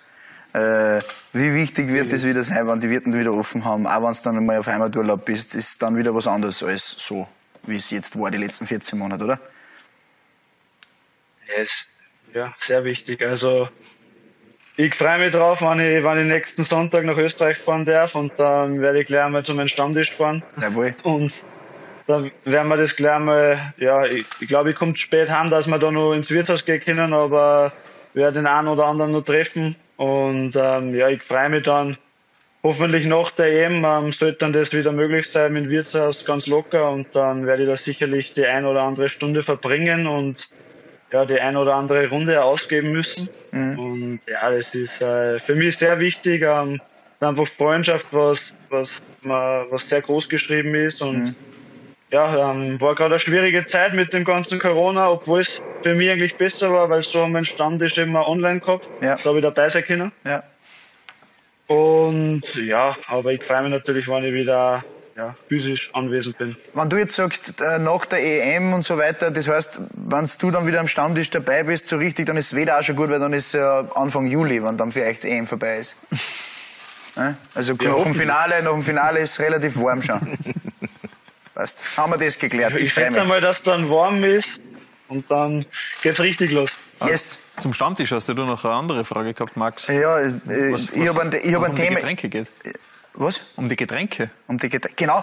Äh, 0.53 1.01
wie 1.33 1.53
wichtig 1.55 1.89
wird 1.89 2.13
es 2.13 2.25
wieder 2.25 2.43
sein, 2.43 2.67
wenn 2.67 2.79
die 2.79 2.89
Wirten 2.89 3.17
wieder 3.17 3.33
offen 3.33 3.65
haben, 3.65 3.87
auch 3.87 4.03
wenn 4.03 4.11
es 4.11 4.21
dann 4.21 4.37
einmal 4.37 4.57
auf 4.57 4.67
Heimaturlaub 4.67 5.25
bist, 5.25 5.53
ist 5.53 5.81
dann 5.81 5.95
wieder 5.95 6.13
was 6.13 6.27
anderes 6.27 6.63
als 6.63 6.95
so, 6.97 7.27
wie 7.63 7.75
es 7.75 7.91
jetzt 7.91 8.17
war, 8.17 8.31
die 8.31 8.39
letzten 8.39 8.65
14 8.65 8.97
Monate, 8.97 9.23
oder? 9.23 9.39
Yes. 11.55 11.87
Ja, 12.33 12.55
sehr 12.59 12.83
wichtig. 12.83 13.21
Also, 13.21 13.69
ich 14.75 14.95
freue 14.95 15.19
mich 15.19 15.31
drauf, 15.31 15.61
wenn 15.61 15.79
ich, 15.79 16.03
wenn 16.03 16.19
ich 16.19 16.25
nächsten 16.25 16.63
Sonntag 16.63 17.05
nach 17.05 17.17
Österreich 17.17 17.57
fahren 17.57 17.85
darf 17.85 18.15
und 18.15 18.33
dann 18.37 18.81
werde 18.81 19.01
ich 19.01 19.07
gleich 19.07 19.23
einmal 19.23 19.43
zu 19.43 19.53
meinem 19.53 19.67
Stammtisch 19.67 20.11
fahren. 20.11 20.43
Jawohl. 20.59 20.95
Und 21.03 21.33
dann 22.09 22.31
werden 22.43 22.69
wir 22.69 22.77
das 22.77 22.95
gleich 22.95 23.19
mal, 23.19 23.73
ja, 23.77 24.03
ich, 24.03 24.25
ich 24.41 24.47
glaube, 24.47 24.71
ich 24.71 24.75
komme 24.75 24.95
spät 24.95 25.29
heim, 25.29 25.51
dass 25.51 25.67
wir 25.67 25.77
da 25.77 25.91
noch 25.91 26.13
ins 26.13 26.31
Wirtshaus 26.31 26.65
gehen 26.65 26.81
können, 26.81 27.13
aber 27.13 27.71
werde 28.15 28.39
den 28.39 28.47
einen 28.47 28.67
oder 28.67 28.85
anderen 28.85 29.11
noch 29.11 29.23
treffen. 29.23 29.75
Und 29.95 30.55
ähm, 30.55 30.95
ja, 30.95 31.07
ich 31.09 31.21
freue 31.21 31.49
mich 31.49 31.63
dann 31.63 31.97
hoffentlich 32.63 33.05
nach 33.05 33.29
der 33.31 33.67
EM 33.67 33.85
ähm, 33.85 34.11
sollte 34.11 34.39
dann 34.39 34.53
das 34.53 34.73
wieder 34.73 34.91
möglich 34.91 35.29
sein 35.29 35.53
mit 35.53 35.65
dem 35.65 35.69
Wirtshaus 35.69 36.25
ganz 36.25 36.47
locker 36.47 36.89
und 36.91 37.07
dann 37.13 37.45
werde 37.45 37.63
ich 37.63 37.69
da 37.69 37.77
sicherlich 37.77 38.33
die 38.33 38.45
ein 38.45 38.65
oder 38.65 38.81
andere 38.81 39.07
Stunde 39.07 39.43
verbringen 39.43 40.07
und 40.07 40.49
ja, 41.11 41.25
die 41.25 41.39
ein 41.39 41.57
oder 41.57 41.75
andere 41.75 42.09
Runde 42.09 42.43
ausgeben 42.43 42.91
müssen. 42.91 43.29
Mhm. 43.51 43.79
Und 43.79 44.19
ja, 44.27 44.49
das 44.49 44.73
ist 44.73 44.99
äh, 45.03 45.37
für 45.37 45.53
mich 45.53 45.77
sehr 45.77 45.99
wichtig. 45.99 46.41
Ähm, 46.41 46.81
einfach 47.19 47.47
Freundschaft, 47.47 48.07
was, 48.11 48.55
was, 48.69 48.99
was 49.21 49.89
sehr 49.89 50.01
groß 50.01 50.27
geschrieben 50.27 50.73
ist 50.73 51.03
und 51.03 51.19
mhm 51.19 51.35
ja, 52.11 52.51
ähm, 52.51 52.81
war 52.81 52.95
gerade 52.95 53.15
eine 53.15 53.19
schwierige 53.19 53.65
Zeit 53.65 53.93
mit 53.93 54.13
dem 54.13 54.25
ganzen 54.25 54.59
Corona, 54.59 55.09
obwohl 55.09 55.41
es 55.41 55.61
für 55.83 55.93
mich 55.93 56.09
eigentlich 56.09 56.35
besser 56.35 56.73
war, 56.73 56.89
weil 56.89 57.03
so 57.03 57.27
mein 57.27 57.45
Stammtisch 57.45 57.97
immer 57.97 58.27
online 58.27 58.59
gehabt. 58.59 58.89
Ja. 59.01 59.15
Da 59.15 59.25
habe 59.25 59.39
ich 59.39 59.43
dabei 59.43 59.69
sein 59.69 59.83
können. 59.83 60.11
Ja. 60.25 60.43
Und 61.67 62.41
ja, 62.55 62.97
aber 63.07 63.31
ich 63.31 63.43
freue 63.43 63.61
mich 63.63 63.71
natürlich, 63.71 64.07
wenn 64.07 64.23
ich 64.23 64.33
wieder 64.33 64.83
ja, 65.15 65.35
physisch 65.47 65.91
anwesend 65.93 66.37
bin. 66.39 66.55
Wenn 66.73 66.89
du 66.89 66.97
jetzt 66.97 67.13
sagst, 67.13 67.61
äh, 67.61 67.77
nach 67.77 68.05
der 68.05 68.23
EM 68.23 68.73
und 68.73 68.85
so 68.85 68.97
weiter, 68.97 69.29
das 69.29 69.47
heißt, 69.47 69.79
wenn 69.93 70.27
du 70.39 70.49
dann 70.49 70.65
wieder 70.65 70.79
am 70.79 70.87
Stammtisch 70.87 71.29
dabei 71.29 71.63
bist, 71.63 71.89
so 71.89 71.97
richtig, 71.97 72.25
dann 72.25 72.37
ist 72.37 72.53
es 72.53 72.55
wieder 72.55 72.79
auch 72.79 72.83
schon 72.83 72.95
gut, 72.95 73.09
weil 73.09 73.19
dann 73.19 73.33
ist 73.33 73.53
ja 73.53 73.81
Anfang 73.93 74.25
Juli, 74.25 74.63
wenn 74.63 74.77
dann 74.77 74.91
vielleicht 74.91 75.25
EM 75.25 75.45
vorbei 75.45 75.77
ist. 75.77 75.95
Also 77.53 77.73
ja, 77.81 77.89
nach 77.89 78.03
dem 78.03 78.13
Finale, 78.13 78.63
nach 78.63 78.71
dem 78.71 78.81
Finale 78.81 79.19
ist 79.19 79.31
es 79.31 79.39
relativ 79.41 79.77
warm 79.81 80.01
schon. 80.01 80.21
Weißt, 81.59 81.97
haben 81.97 82.13
wir 82.13 82.17
das 82.17 82.39
geklärt. 82.39 82.77
Ich, 82.77 82.83
ich 82.83 82.93
schätze 82.93 83.25
mal, 83.25 83.41
dass 83.41 83.61
dann 83.63 83.89
warm 83.89 84.23
ist 84.23 84.61
und 85.09 85.29
dann 85.29 85.65
geht's 86.01 86.21
richtig 86.21 86.51
los. 86.51 86.71
Yes. 87.05 87.51
Zum 87.59 87.73
Stammtisch 87.73 88.13
hast 88.13 88.29
du 88.29 88.33
noch 88.33 88.63
eine 88.63 88.73
andere 88.73 89.03
Frage 89.03 89.33
gehabt, 89.33 89.57
Max. 89.57 89.87
Ja, 89.87 90.19
äh, 90.19 90.31
was, 90.71 90.87
ich 90.93 91.05
habe 91.09 91.21
ein, 91.21 91.35
ich 91.43 91.53
hab 91.53 91.63
ein 91.63 91.71
um 91.71 91.75
Thema. 91.75 91.89
Die 91.89 91.95
Getränke 91.95 92.29
geht. 92.29 92.47
Was? 93.13 93.41
Um 93.57 93.67
die 93.67 93.75
Getränke. 93.75 94.29
Um 94.47 94.57
die 94.57 94.69
Getränke. 94.69 94.95
Genau. 94.95 95.21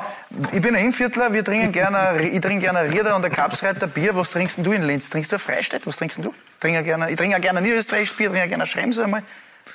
Ich 0.52 0.60
bin 0.60 0.76
ein 0.76 0.84
Innviertler, 0.84 1.32
wir 1.32 1.42
trinken 1.42 1.72
gerne, 1.72 2.28
ich 2.28 2.40
trinke 2.42 2.66
gerne 2.66 2.92
Rieder 2.92 3.16
und 3.16 3.24
ein 3.24 3.32
Kapsreiter 3.32 3.86
Bier. 3.86 4.14
Was 4.14 4.32
trinkst 4.32 4.58
du 4.58 4.72
in 4.72 4.82
Linz? 4.82 5.08
Trinkst 5.08 5.32
du 5.32 5.36
ein 5.36 5.40
Freistadt? 5.40 5.86
Was 5.86 5.96
trinkst 5.96 6.18
du? 6.18 6.34
Ich 6.34 6.60
trinke 6.60 6.82
gerne, 6.82 7.10
ich 7.10 7.16
trinke 7.16 7.40
gerne 7.40 7.62
niederösterreichisches 7.62 8.14
Bier, 8.14 8.28
trinke 8.28 8.48
gerne 8.48 8.66
Schremse 8.66 9.04
einmal. 9.04 9.22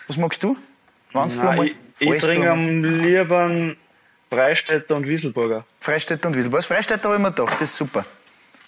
Was 0.06 0.18
magst 0.18 0.44
du? 0.44 0.56
Wannst 1.12 1.38
Nein, 1.38 1.46
du 1.46 1.52
einmal, 1.52 1.68
ich, 1.68 1.76
ich 2.08 2.22
trinke 2.22 2.52
am 2.52 2.84
liebsten 2.84 3.78
Freistädter 4.32 4.96
und 4.96 5.08
Wieselburger. 5.08 5.66
Freistädter 5.82 6.30
und 6.30 6.36
Wieselburger. 6.36 6.60
Das 6.60 6.66
Freistädter 6.68 7.10
habe 7.10 7.16
ich 7.16 7.22
mir 7.22 7.32
gedacht, 7.32 7.54
das 7.60 7.70
ist 7.70 7.76
super. 7.76 8.06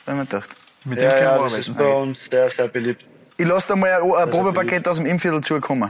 Habe 0.05 0.12
ich 0.12 0.13
mir 0.13 0.25
gedacht. 0.25 0.50
Mit 0.84 1.00
dem 1.00 1.10
ja, 1.10 1.17
ja, 1.17 1.38
das 1.38 1.53
ist 1.53 1.77
bei 1.77 1.86
uns 1.86 2.25
sehr, 2.29 2.50
sehr 2.50 2.67
beliebt. 2.67 3.05
Ich 3.38 3.48
lasse 3.48 3.67
dir 3.67 3.77
mal 3.77 3.89
ein, 3.89 4.12
ein 4.12 4.29
Probepaket 4.29 4.86
aus 4.89 4.98
dem 4.98 5.05
Impfviertel 5.05 5.41
zukommen. 5.41 5.89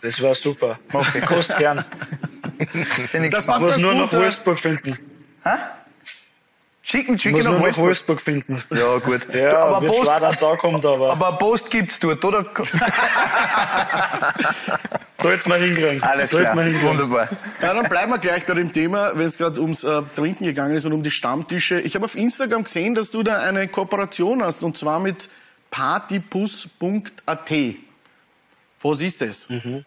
Das 0.00 0.22
war 0.22 0.34
super. 0.34 0.78
Okay. 0.90 1.20
Kost 1.20 1.54
gern. 1.58 1.84
das 3.30 3.44
passt 3.44 3.60
muss 3.60 3.76
nur 3.78 3.92
gut, 3.92 4.02
nach 4.02 4.12
Wolfsburg 4.12 4.58
finden. 4.58 4.98
Hä? 5.42 5.50
Schicken, 6.82 7.18
schicken 7.18 7.44
nach 7.44 7.52
Wolfsburg. 7.52 7.68
nach 7.68 7.78
Wolfsburg. 7.78 8.20
finden. 8.20 8.62
Ja, 8.70 8.98
gut. 8.98 9.26
Ja, 9.34 9.58
aber 9.58 9.86
Post, 9.86 10.10
da 10.40 10.56
kommt, 10.56 10.84
aber. 10.84 11.12
Aber 11.12 11.32
Post 11.32 11.70
gibt's 11.70 11.98
dort, 11.98 12.24
oder? 12.24 12.44
Sollte 15.24 15.48
man 15.48 15.62
hinkriegen. 15.62 16.02
Alles 16.02 16.30
Sollte 16.30 16.50
klar, 16.50 16.64
hinkriegen. 16.64 16.86
wunderbar. 16.88 17.28
Ja, 17.62 17.72
dann 17.72 17.88
bleiben 17.88 18.12
wir 18.12 18.18
gleich 18.18 18.44
bei 18.44 18.52
dem 18.52 18.72
Thema, 18.74 19.12
wenn 19.14 19.26
es 19.26 19.38
gerade 19.38 19.58
ums 19.58 19.82
äh, 19.82 20.02
Trinken 20.14 20.44
gegangen 20.44 20.76
ist 20.76 20.84
und 20.84 20.92
um 20.92 21.02
die 21.02 21.10
Stammtische. 21.10 21.80
Ich 21.80 21.94
habe 21.94 22.04
auf 22.04 22.14
Instagram 22.14 22.64
gesehen, 22.64 22.94
dass 22.94 23.10
du 23.10 23.22
da 23.22 23.38
eine 23.38 23.66
Kooperation 23.68 24.42
hast, 24.42 24.62
und 24.62 24.76
zwar 24.76 25.00
mit 25.00 25.30
partybus.at. 25.70 27.50
Was 28.82 29.00
ist 29.00 29.22
das? 29.22 29.48
Mhm. 29.48 29.86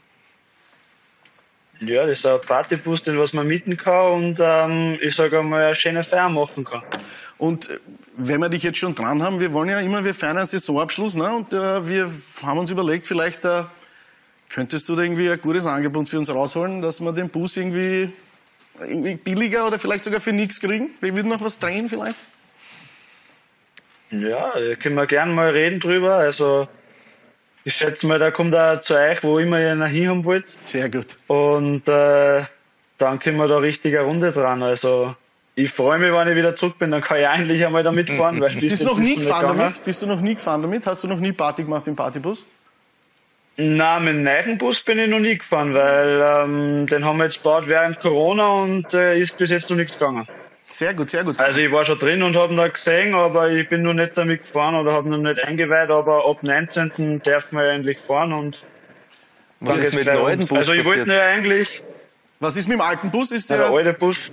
Ja, 1.82 2.02
das 2.02 2.14
ist 2.14 2.26
ein 2.26 2.42
Partybus, 2.42 3.04
den 3.04 3.20
was 3.20 3.34
man 3.34 3.48
mieten 3.48 3.78
kann 3.78 4.12
und 4.14 4.40
ähm, 4.42 4.98
ich 5.00 5.16
sage 5.16 5.38
einmal 5.38 5.66
eine 5.66 5.76
schöne 5.76 6.02
Feier 6.02 6.30
machen 6.30 6.66
kann. 6.66 6.82
Und 7.38 7.70
äh, 7.70 7.78
wenn 8.16 8.42
wir 8.42 8.50
dich 8.50 8.64
jetzt 8.64 8.80
schon 8.80 8.96
dran 8.96 9.22
haben, 9.22 9.40
wir 9.40 9.54
wollen 9.54 9.70
ja 9.70 9.80
immer, 9.82 10.04
wir 10.04 10.16
feiern 10.16 10.38
einen 10.38 10.48
Saisonabschluss, 10.48 11.14
ne? 11.14 11.32
Und 11.32 11.54
äh, 11.54 11.88
wir 11.88 12.12
haben 12.42 12.58
uns 12.58 12.72
überlegt, 12.72 13.06
vielleicht 13.06 13.46
äh, 13.46 13.62
Könntest 14.50 14.88
du 14.90 14.96
da 14.96 15.02
irgendwie 15.02 15.30
ein 15.30 15.40
gutes 15.42 15.66
Angebot 15.66 16.10
für 16.10 16.18
uns 16.18 16.30
rausholen, 16.30 16.82
dass 16.82 17.02
wir 17.02 17.12
den 17.12 17.30
Bus 17.30 17.58
irgendwie, 17.58 18.10
irgendwie 18.80 19.16
billiger 19.16 19.68
oder 19.68 19.78
vielleicht 19.78 20.04
sogar 20.04 20.22
für 20.22 20.32
nichts 20.32 20.60
kriegen? 20.60 20.90
Wir 21.02 21.16
würden 21.16 21.30
noch 21.30 21.42
was 21.42 21.60
drehen 21.60 21.90
vielleicht? 21.90 22.16
Ja, 24.12 24.54
da 24.58 24.76
können 24.76 24.96
wir 24.96 25.06
gerne 25.06 25.34
mal 25.34 25.50
reden 25.50 25.80
drüber. 25.80 26.16
Also 26.16 26.68
ich 27.66 27.74
schätze 27.76 28.08
mal, 28.08 28.20
da 28.20 28.32
kommt 28.32 28.54
er 28.54 28.82
zu 28.82 28.98
euch, 28.98 29.22
wo 29.24 29.40
immer 29.40 29.60
ihr 29.60 29.76
nach 29.76 29.90
hin 29.90 30.08
haben 30.08 30.24
wollt. 30.24 30.58
Sehr 30.66 30.90
gut. 30.90 31.18
Und 31.28 31.88
äh, 31.88 32.46
dann 32.98 33.20
können 33.20 33.38
wir 33.38 33.48
da 33.48 33.58
richtig 33.58 33.98
eine 33.98 34.06
Runde 34.06 34.32
dran. 34.32 34.64
Also 34.64 35.16
ich 35.56 35.72
freue 35.72 36.00
mich, 36.00 36.12
wenn 36.12 36.28
ich 36.30 36.36
wieder 36.36 36.56
zurück 36.56 36.80
bin, 36.80 36.92
dann 36.92 37.02
kann 37.02 37.20
ich 37.20 37.26
endlich 37.26 37.66
einmal 37.66 37.84
da 37.84 37.92
mitfahren. 37.92 38.40
Weil 38.40 38.52
bis 38.60 38.80
Bist 38.80 38.82
du 38.82 38.86
noch 38.86 39.00
nie 39.00 39.16
gefahren 39.16 39.58
damit? 39.58 39.84
Bist 39.84 40.02
du 40.02 40.06
noch 40.06 40.22
nie 40.22 40.36
gefahren 40.36 40.62
damit? 40.62 40.86
Hast 40.86 41.04
du 41.04 41.08
noch 41.08 41.20
nie 41.20 41.34
Party 41.34 41.64
gemacht 41.64 41.88
im 41.88 41.96
Partybus? 41.96 42.46
Nein, 43.60 44.04
mit 44.04 44.14
dem 44.14 44.24
neuen 44.24 44.58
Bus 44.60 44.80
bin 44.82 45.00
ich 45.00 45.10
noch 45.10 45.20
nie 45.20 45.38
gefahren, 45.38 45.74
weil 45.74 46.22
ähm, 46.24 46.86
den 46.86 47.04
haben 47.04 47.18
wir 47.18 47.24
jetzt 47.24 47.42
gebaut 47.42 47.68
während 47.68 48.00
Corona 48.00 48.50
und 48.62 48.94
äh, 48.94 49.20
ist 49.20 49.36
bis 49.36 49.50
jetzt 49.50 49.70
noch 49.72 49.78
nichts 49.78 49.98
gegangen. 49.98 50.28
Sehr 50.70 50.94
gut, 50.94 51.10
sehr 51.10 51.24
gut. 51.24 51.40
Also 51.40 51.60
ich 51.60 51.72
war 51.72 51.84
schon 51.84 51.98
drin 51.98 52.22
und 52.22 52.36
habe 52.36 52.54
ihn 52.54 52.58
da 52.58 52.68
gesehen, 52.68 53.16
aber 53.16 53.50
ich 53.50 53.68
bin 53.68 53.82
noch 53.82 53.94
nicht 53.94 54.16
damit 54.16 54.44
gefahren 54.44 54.76
oder 54.76 54.92
habe 54.92 55.08
ihn 55.08 55.22
noch 55.22 55.34
nicht 55.34 55.44
eingeweiht, 55.44 55.90
aber 55.90 56.28
ab 56.30 56.44
19. 56.44 57.22
darf 57.24 57.52
man 57.52 57.66
ja 57.66 57.72
endlich 57.72 57.98
fahren 57.98 58.32
und 58.32 58.64
Was 59.60 59.80
ist 59.80 59.96
mit 59.96 60.06
dem 60.06 60.24
alten. 60.24 60.46
Bus 60.46 60.58
Also 60.60 60.74
ich 60.74 60.86
wollte 60.86 61.12
ja 61.12 61.22
eigentlich, 61.22 61.82
Was 62.40 62.58
ist 62.58 62.68
mit 62.68 62.76
dem 62.76 62.82
alten 62.82 63.10
Bus? 63.10 63.32
Ist 63.32 63.50
der, 63.50 63.58
der, 63.58 63.70
alte 63.72 63.94
Bus, 63.94 64.32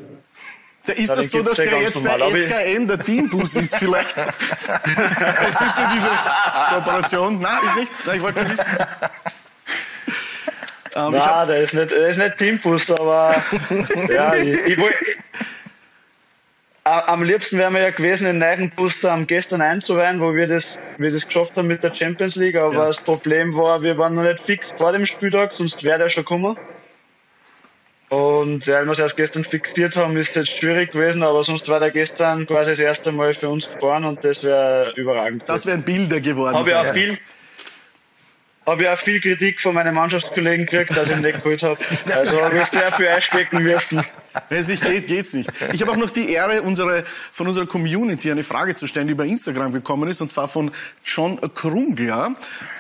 der 0.86 0.96
ist 0.98 1.08
Ja, 1.08 1.16
das 1.16 1.30
so, 1.30 1.42
dass 1.42 1.56
der 1.56 1.80
jetzt 1.80 1.94
normal, 1.94 2.18
bei 2.18 2.46
SKN 2.46 2.86
der 2.88 2.98
Teambus 3.00 3.56
ist 3.56 3.76
vielleicht? 3.76 4.16
es 4.16 5.58
gibt 5.58 5.78
ja 5.78 5.92
diese 5.94 6.08
Kooperation. 6.74 7.40
Nein, 7.40 7.58
ist 7.66 7.76
nicht. 7.76 7.92
Nein, 8.06 8.16
ich 8.16 8.22
wollte 8.22 8.40
nicht 8.42 8.52
wissen. 8.52 8.66
Ähm, 10.96 11.14
ich 11.14 11.20
hab, 11.26 11.36
Nein, 11.36 11.48
der 11.48 11.58
ist 11.58 11.74
nicht, 11.74 11.90
der 11.90 12.08
ist 12.08 12.18
nicht 12.18 12.36
Teambus, 12.36 12.90
aber 12.90 13.34
ja, 14.10 14.34
ich, 14.34 14.58
ich, 14.66 14.78
woll- 14.78 14.94
A- 16.84 17.12
am 17.12 17.22
liebsten 17.22 17.58
wären 17.58 17.72
wir 17.74 17.80
ja 17.82 17.90
gewesen, 17.90 18.26
den 18.26 18.38
neuen 18.38 18.70
Bus 18.70 19.02
ähm, 19.04 19.26
gestern 19.26 19.62
einzuweihen, 19.62 20.20
wo 20.20 20.34
wir 20.34 20.46
das, 20.46 20.78
wir 20.98 21.10
das 21.10 21.26
geschafft 21.26 21.56
haben 21.56 21.66
mit 21.66 21.82
der 21.82 21.94
Champions 21.94 22.36
League, 22.36 22.56
aber 22.56 22.74
Ja. 22.74 22.86
das 22.86 22.98
Problem 22.98 23.56
war, 23.56 23.80
wir 23.82 23.96
waren 23.98 24.14
noch 24.14 24.22
nicht 24.22 24.38
fix 24.40 24.70
vor 24.76 24.92
dem 24.92 25.06
Spieltag, 25.06 25.52
sonst 25.54 25.82
wäre 25.82 25.98
der 25.98 26.08
schon 26.10 26.24
gekommen. 26.24 26.56
Und 28.10 28.68
weil 28.68 28.84
wir 28.84 28.92
es 28.92 28.98
erst 28.98 29.16
gestern 29.16 29.44
fixiert 29.44 29.96
haben, 29.96 30.16
ist 30.16 30.30
es 30.30 30.34
jetzt 30.34 30.58
schwierig 30.58 30.92
gewesen, 30.92 31.22
aber 31.22 31.42
sonst 31.42 31.68
war 31.68 31.80
der 31.80 31.90
gestern 31.90 32.46
quasi 32.46 32.70
das 32.70 32.78
erste 32.78 33.12
Mal 33.12 33.34
für 33.34 33.48
uns 33.48 33.68
gefahren 33.70 34.04
und 34.04 34.22
das 34.24 34.44
wäre 34.44 34.92
überragend. 34.96 35.44
das 35.46 35.66
wären 35.66 35.82
Bilder 35.82 36.20
geworden. 36.20 36.54
Habe 36.54 36.68
ich 36.68 36.76
auch 36.76 36.92
viel, 36.92 37.18
habe 38.66 38.82
ich 38.82 38.88
auch 38.88 38.98
viel 38.98 39.20
Kritik 39.20 39.60
von 39.60 39.74
meinen 39.74 39.94
Mannschaftskollegen 39.94 40.66
gekriegt, 40.66 40.96
dass 40.96 41.08
ich 41.08 41.16
ihn 41.16 41.22
nicht 41.22 41.42
geholt 41.42 41.62
habe. 41.62 41.78
Also 42.14 42.40
habe 42.40 42.58
ich 42.58 42.66
sehr 42.66 42.92
viel 42.92 43.08
einstecken 43.08 43.62
müssen. 43.62 44.04
Wenn 44.48 44.58
es 44.58 44.68
nicht 44.68 44.82
geht, 44.82 45.06
geht's 45.06 45.32
nicht. 45.32 45.50
Ich 45.72 45.80
habe 45.80 45.92
auch 45.92 45.96
noch 45.96 46.10
die 46.10 46.30
Ehre, 46.30 46.62
unsere, 46.62 47.04
von 47.32 47.46
unserer 47.46 47.66
Community 47.66 48.30
eine 48.30 48.44
Frage 48.44 48.74
zu 48.74 48.86
stellen, 48.86 49.06
die 49.06 49.12
über 49.12 49.24
Instagram 49.24 49.72
gekommen 49.72 50.08
ist, 50.08 50.20
und 50.20 50.30
zwar 50.30 50.48
von 50.48 50.70
John 51.04 51.40
Krungler, 51.54 52.34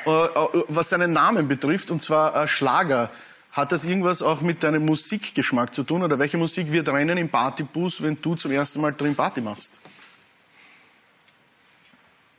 äh, 0.06 0.10
äh, 0.10 0.28
was 0.68 0.90
seinen 0.90 1.12
Namen 1.12 1.48
betrifft, 1.48 1.90
und 1.90 2.02
zwar 2.02 2.44
äh, 2.44 2.48
Schlager. 2.48 3.10
Hat 3.54 3.70
das 3.70 3.84
irgendwas 3.84 4.20
auch 4.20 4.40
mit 4.40 4.64
deinem 4.64 4.84
Musikgeschmack 4.84 5.72
zu 5.72 5.84
tun? 5.84 6.02
Oder 6.02 6.18
welche 6.18 6.36
Musik 6.36 6.72
wird 6.72 6.88
rennen 6.88 7.16
im 7.16 7.28
Partybus, 7.28 8.02
wenn 8.02 8.20
du 8.20 8.34
zum 8.34 8.50
ersten 8.50 8.80
Mal 8.80 8.92
drin 8.92 9.14
Party 9.14 9.40
machst? 9.40 9.80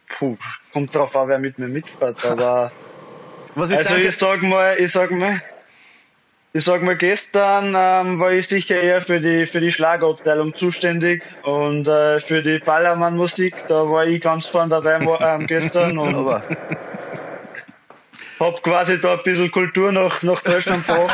Puh, 0.10 0.38
kommt 0.74 0.94
drauf 0.94 1.16
an, 1.16 1.30
wer 1.30 1.40
mit 1.40 1.58
mir 1.58 1.70
mitfährt, 1.70 2.24
aber 2.26 2.72
also 3.56 3.76
ich 3.76 4.16
sag 4.16 4.42
mal, 4.44 4.78
ich 4.78 4.92
sag 4.92 5.12
mal, 5.12 5.42
ich 6.52 6.64
sag 6.64 6.82
mal, 6.84 6.96
gestern 6.98 7.74
ähm, 7.76 8.20
war 8.20 8.32
ich 8.32 8.48
sicher 8.48 8.80
eher 8.80 9.00
für 9.00 9.20
die 9.20 9.46
für 9.46 9.62
die 9.62 9.72
Schlagerabteilung 9.72 10.54
zuständig 10.54 11.24
und 11.44 11.88
äh, 11.88 12.20
für 12.20 12.42
die 12.42 12.60
Ballermann-Musik, 12.60 13.56
da 13.68 13.90
war 13.90 14.06
ich 14.06 14.22
ganz 14.22 14.46
vorne 14.46 14.70
dabei 14.70 15.00
ähm, 15.22 15.48
gestern 15.48 15.98
und 15.98 16.42
Aber 18.40 18.50
hab 18.52 18.64
quasi 18.64 19.00
da 19.00 19.14
ein 19.14 19.24
bisschen 19.24 19.52
Kultur 19.52 19.92
nach, 19.92 20.22
nach 20.24 20.42
Deutschland 20.42 20.86
gebracht. 20.86 21.14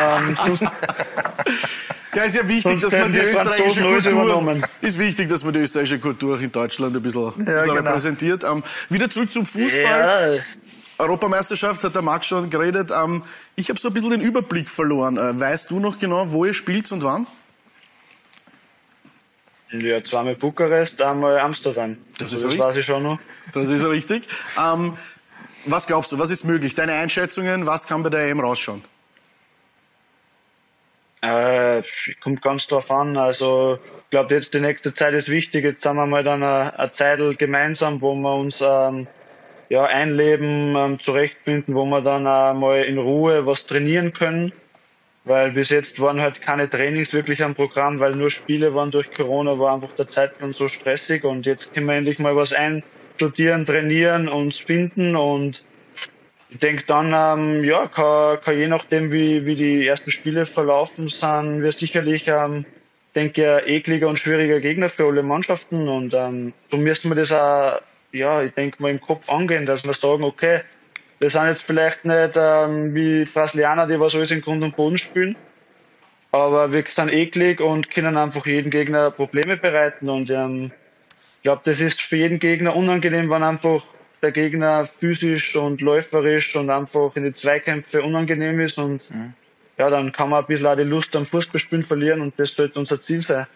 ähm, 0.00 0.36
Ja, 2.14 2.24
ist 2.24 2.36
ja 2.36 2.46
wichtig, 2.46 2.80
dass 2.80 2.92
man 2.92 3.10
die 3.10 3.18
österreichische 3.18 3.82
Kultur, 3.82 4.10
übernommen. 4.12 4.66
ist 4.82 4.98
wichtig, 4.98 5.30
dass 5.30 5.44
man 5.44 5.54
die 5.54 5.60
österreichische 5.60 5.98
Kultur 5.98 6.36
auch 6.36 6.40
in 6.40 6.52
Deutschland 6.52 6.94
ein 6.94 7.02
bisschen, 7.02 7.26
ein 7.28 7.32
bisschen 7.36 7.54
genau. 7.62 7.72
repräsentiert. 7.74 8.44
Ähm, 8.44 8.62
wieder 8.90 9.08
zurück 9.08 9.32
zum 9.32 9.46
Fußball. 9.46 10.36
ja, 10.36 10.42
Europameisterschaft 11.02 11.82
hat 11.84 11.94
der 11.94 12.02
Max 12.02 12.26
schon 12.26 12.50
geredet. 12.50 12.90
Ähm, 12.90 13.22
ich 13.56 13.70
habe 13.70 13.78
so 13.80 13.88
ein 13.88 13.94
bisschen 13.94 14.10
den 14.10 14.20
Überblick 14.20 14.68
verloren. 14.68 15.16
Äh, 15.16 15.40
weißt 15.40 15.70
du 15.70 15.80
noch 15.80 15.98
genau, 15.98 16.30
wo 16.30 16.44
ihr 16.44 16.54
spielt 16.54 16.92
und 16.92 17.02
wann? 17.02 17.26
ja, 19.70 20.04
zweimal 20.04 20.36
Bukarest, 20.36 21.00
einmal 21.00 21.38
Amsterdam. 21.38 21.96
Das 22.18 22.32
Also 22.32 22.36
ist 22.36 22.44
das 22.44 22.52
richtig. 22.52 22.66
weiß 22.66 22.76
ich 22.76 22.84
schon 22.84 23.02
noch. 23.02 23.18
Das 23.54 23.70
ist 23.70 23.86
richtig. 23.86 24.24
Ähm, 24.62 24.98
was 25.64 25.86
glaubst 25.86 26.12
du, 26.12 26.18
was 26.18 26.30
ist 26.30 26.44
möglich? 26.44 26.74
Deine 26.74 26.92
Einschätzungen, 26.94 27.66
was 27.66 27.86
kann 27.86 28.02
bei 28.02 28.10
der 28.10 28.28
EM 28.28 28.40
rausschauen? 28.40 28.82
Äh, 31.22 31.82
kommt 32.20 32.42
ganz 32.42 32.66
drauf 32.66 32.90
an. 32.90 33.16
Also, 33.16 33.78
ich 34.04 34.10
glaube, 34.10 34.34
jetzt 34.34 34.54
die 34.54 34.60
nächste 34.60 34.92
Zeit 34.92 35.14
ist 35.14 35.28
wichtig. 35.28 35.64
Jetzt 35.64 35.82
sind 35.82 35.94
wir 35.96 36.06
mal 36.06 36.24
dann 36.24 36.42
eine, 36.42 36.90
Zeit 36.90 37.20
gemeinsam, 37.38 38.02
wo 38.02 38.14
wir 38.14 38.34
uns 38.34 38.60
ähm, 38.60 39.06
ja, 39.68 39.84
einleben, 39.84 40.74
ähm, 40.76 40.98
zurechtfinden, 40.98 41.76
wo 41.76 41.84
wir 41.84 42.00
dann 42.00 42.26
auch 42.26 42.54
mal 42.54 42.82
in 42.82 42.98
Ruhe 42.98 43.46
was 43.46 43.66
trainieren 43.66 44.12
können. 44.12 44.52
Weil 45.24 45.52
bis 45.52 45.70
jetzt 45.70 46.00
waren 46.00 46.20
halt 46.20 46.42
keine 46.42 46.68
Trainings 46.68 47.12
wirklich 47.12 47.44
am 47.44 47.54
Programm, 47.54 48.00
weil 48.00 48.16
nur 48.16 48.28
Spiele 48.28 48.74
waren 48.74 48.90
durch 48.90 49.12
Corona, 49.12 49.56
war 49.56 49.72
einfach 49.72 49.92
der 49.92 50.08
Zeitplan 50.08 50.52
so 50.52 50.66
stressig 50.66 51.22
und 51.22 51.46
jetzt 51.46 51.72
können 51.72 51.86
wir 51.86 51.94
endlich 51.94 52.18
mal 52.18 52.34
was 52.34 52.52
einstudieren, 53.22 53.64
trainieren, 53.64 54.28
uns 54.28 54.58
finden. 54.58 55.16
Und 55.16 55.62
ich 56.50 56.58
denke 56.58 56.84
dann, 56.86 57.12
ähm, 57.14 57.64
ja, 57.64 57.86
kann, 57.86 58.40
kann 58.42 58.58
je 58.58 58.68
nachdem, 58.68 59.12
wie, 59.12 59.46
wie 59.46 59.54
die 59.54 59.86
ersten 59.86 60.10
Spiele 60.10 60.44
verlaufen 60.44 61.08
sind, 61.08 61.62
wir 61.62 61.72
sicherlich, 61.72 62.28
ähm, 62.28 62.64
denke 63.14 63.56
ein 63.56 63.68
ekliger 63.68 64.08
und 64.08 64.18
schwieriger 64.18 64.60
Gegner 64.60 64.88
für 64.88 65.06
alle 65.06 65.22
Mannschaften. 65.22 65.88
Und 65.88 66.14
ähm, 66.14 66.52
so 66.70 66.76
müssen 66.76 67.10
wir 67.10 67.16
das 67.16 67.32
auch, 67.32 67.80
ja, 68.12 68.42
ich 68.42 68.52
denke 68.52 68.82
mal 68.82 68.90
im 68.90 69.00
Kopf 69.00 69.28
angehen, 69.30 69.66
dass 69.66 69.84
wir 69.84 69.94
sagen, 69.94 70.24
okay, 70.24 70.60
wir 71.20 71.30
sind 71.30 71.46
jetzt 71.46 71.62
vielleicht 71.62 72.04
nicht 72.04 72.32
ähm, 72.36 72.94
wie 72.94 73.24
Brasilianer, 73.24 73.86
die 73.86 74.00
was 74.00 74.14
alles 74.14 74.32
in 74.32 74.40
Grund 74.40 74.64
und 74.64 74.74
Boden 74.74 74.98
spielen, 74.98 75.36
aber 76.32 76.72
wir 76.72 76.84
sind 76.88 77.12
eklig 77.12 77.60
und 77.60 77.90
können 77.90 78.16
einfach 78.16 78.44
jedem 78.44 78.70
Gegner 78.70 79.10
Probleme 79.10 79.56
bereiten. 79.56 80.08
Und 80.08 80.30
ähm, 80.30 80.72
ich 81.42 81.44
glaube, 81.44 81.62
das 81.64 81.80
ist 81.80 82.00
für 82.00 82.16
jeden 82.18 82.38
Gegner 82.38 82.76
unangenehm, 82.76 83.28
wenn 83.28 83.42
einfach 83.42 83.82
der 84.22 84.30
Gegner 84.30 84.86
physisch 84.86 85.56
und 85.56 85.80
läuferisch 85.80 86.54
und 86.54 86.70
einfach 86.70 87.10
in 87.16 87.24
die 87.24 87.34
Zweikämpfe 87.34 88.00
unangenehm 88.00 88.60
ist 88.60 88.78
und 88.78 89.02
ja, 89.76 89.90
dann 89.90 90.12
kann 90.12 90.28
man 90.28 90.44
ein 90.44 90.46
bisschen 90.46 90.68
auch 90.68 90.76
die 90.76 90.84
Lust 90.84 91.16
am 91.16 91.26
Fußballspielen 91.26 91.82
verlieren 91.82 92.20
und 92.20 92.38
das 92.38 92.54
sollte 92.54 92.78
unser 92.78 93.02
Ziel 93.02 93.20
sein. 93.22 93.48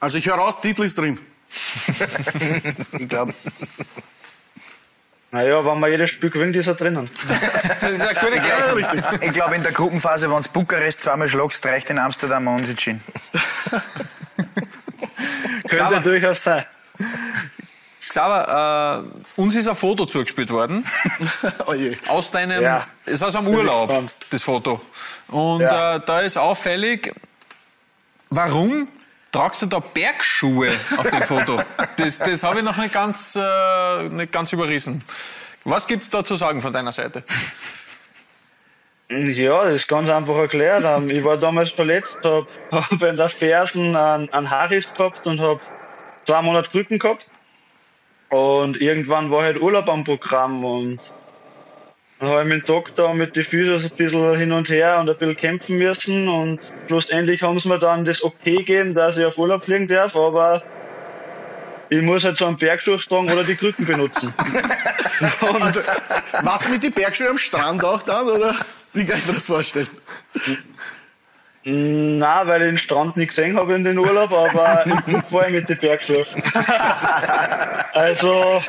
Also 0.00 0.18
ich 0.18 0.26
höre 0.26 0.34
raus, 0.34 0.60
Titel 0.60 0.82
ist 0.82 0.98
drin. 0.98 1.20
ich 2.98 3.08
glaube, 3.08 3.32
Naja, 5.30 5.64
wenn 5.64 5.78
man 5.78 5.92
jedes 5.92 6.10
Spiel 6.10 6.30
gewinnt, 6.30 6.56
ist 6.56 6.66
er 6.66 6.74
drinnen. 6.74 7.08
Das 7.80 7.90
ist 7.92 8.00
eine 8.02 8.18
gute 8.18 8.36
Ja, 8.38 8.72
Gleichung. 8.72 9.18
ich 9.20 9.32
glaube 9.32 9.54
in 9.54 9.62
der 9.62 9.70
Gruppenphase, 9.70 10.28
wenn 10.28 10.42
du 10.42 10.48
Bukarest 10.50 11.02
zweimal 11.02 11.28
schlagst, 11.28 11.64
reicht 11.64 11.90
in 11.90 12.00
Amsterdam 12.00 12.48
und 12.48 12.62
Unentschieden. 12.64 13.00
Könnte 15.68 16.00
durchaus 16.00 16.42
sein. 16.42 16.64
Xaver, 18.08 19.04
äh, 19.36 19.40
uns 19.40 19.54
ist 19.56 19.66
ein 19.66 19.74
Foto 19.74 20.06
zugespielt 20.06 20.50
worden. 20.50 20.84
Oh 21.66 21.74
je. 21.74 21.96
Aus 22.08 22.30
deinem, 22.30 22.62
Ja. 22.62 22.86
ist 23.06 23.22
aus 23.22 23.34
einem 23.34 23.48
Urlaub, 23.48 23.92
das 24.30 24.42
Foto. 24.42 24.80
Und 25.28 25.62
Ja. 25.62 25.96
äh, 25.96 26.00
da 26.04 26.20
ist 26.20 26.36
auffällig, 26.36 27.12
warum 28.30 28.88
tragst 29.32 29.62
du 29.62 29.66
da 29.66 29.78
Bergschuhe 29.80 30.70
auf 30.96 31.10
dem 31.10 31.22
Foto? 31.22 31.60
Das, 31.96 32.18
das 32.18 32.42
habe 32.42 32.58
ich 32.58 32.64
noch 32.64 32.76
nicht 32.76 32.92
ganz, 32.92 33.36
äh, 33.40 34.02
nicht 34.10 34.32
ganz 34.32 34.52
überrissen. 34.52 35.02
Was 35.64 35.86
gibt's 35.86 36.10
da 36.10 36.22
zu 36.22 36.36
sagen 36.36 36.60
von 36.60 36.72
deiner 36.72 36.92
Seite? 36.92 37.24
Ja, 39.08 39.64
das 39.64 39.74
ist 39.74 39.88
ganz 39.88 40.08
einfach 40.08 40.36
erklärt. 40.36 40.82
Ähm, 40.84 41.08
Ich 41.10 41.24
war 41.24 41.36
damals 41.36 41.70
verletzt, 41.70 42.18
habe 42.24 42.46
hab 42.72 43.02
in 43.02 43.16
der 43.16 43.28
Fersen 43.28 43.94
einen, 43.96 44.30
einen 44.32 44.50
Haarriss 44.50 44.92
gehabt 44.94 45.26
und 45.26 45.40
habe 45.40 45.60
zwei 46.24 46.42
Monate 46.42 46.70
Krücken 46.70 46.98
gehabt. 46.98 47.26
Und 48.30 48.80
irgendwann 48.80 49.30
war 49.30 49.42
halt 49.42 49.60
Urlaub 49.60 49.88
am 49.88 50.04
Programm 50.04 50.64
und 50.64 51.00
dann 52.18 52.28
habe 52.28 52.42
ich 52.42 52.48
mit 52.48 52.62
dem 52.62 52.66
Doktor 52.66 53.10
und 53.10 53.18
mit 53.18 53.36
den 53.36 53.42
Physios 53.42 53.84
ein 53.84 53.90
bisschen 53.90 54.36
hin 54.36 54.52
und 54.52 54.68
her 54.70 54.98
und 54.98 55.10
ein 55.10 55.16
bisschen 55.16 55.36
kämpfen 55.36 55.78
müssen 55.78 56.28
und 56.28 56.60
schlussendlich 56.86 57.42
haben 57.42 57.58
sie 57.58 57.68
mir 57.68 57.78
dann 57.78 58.04
das 58.04 58.22
okay 58.24 58.56
gegeben, 58.56 58.94
dass 58.94 59.18
ich 59.18 59.24
auf 59.24 59.36
Urlaub 59.36 59.64
fliegen 59.64 59.88
darf, 59.88 60.16
aber 60.16 60.62
ich 61.90 62.02
muss 62.02 62.24
halt 62.24 62.36
so 62.36 62.46
einen 62.46 62.56
Bergschuh 62.56 62.96
tragen 62.96 63.30
oder 63.30 63.44
die 63.44 63.56
Krücken 63.56 63.86
benutzen. 63.86 64.32
Also, 65.40 65.80
du 65.80 66.68
mit 66.70 66.82
den 66.82 66.92
Bergschuhen 66.92 67.30
am 67.30 67.38
Strand 67.38 67.84
auch 67.84 68.02
dann, 68.02 68.28
oder? 68.28 68.56
Wie 68.92 69.04
kann 69.04 69.16
ich 69.16 69.26
mir 69.26 69.34
das 69.34 69.46
vorstellen? 69.46 69.86
Na, 71.66 72.46
weil 72.46 72.60
ich 72.62 72.68
den 72.68 72.76
Strand 72.76 73.16
nicht 73.16 73.28
gesehen 73.28 73.56
habe 73.56 73.74
in 73.74 73.84
den 73.84 73.98
Urlaub, 73.98 74.32
aber 74.32 74.84
im 74.84 75.02
Club 75.04 75.32
war 75.32 75.48
ich 75.48 75.54
mit 75.54 75.68
den 75.68 75.78
Bergschuhen. 75.78 76.26
also, 77.92 78.62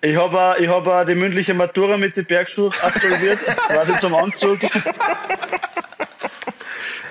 ich 0.00 0.16
habe 0.16 0.56
ich 0.60 0.68
hab 0.68 1.06
die 1.06 1.14
mündliche 1.16 1.54
Matura 1.54 1.96
mit 1.96 2.16
den 2.16 2.24
Bergschuhen 2.24 2.72
absolviert, 2.82 3.40
quasi 3.66 3.96
zum 3.98 4.14
Anzug. 4.14 4.60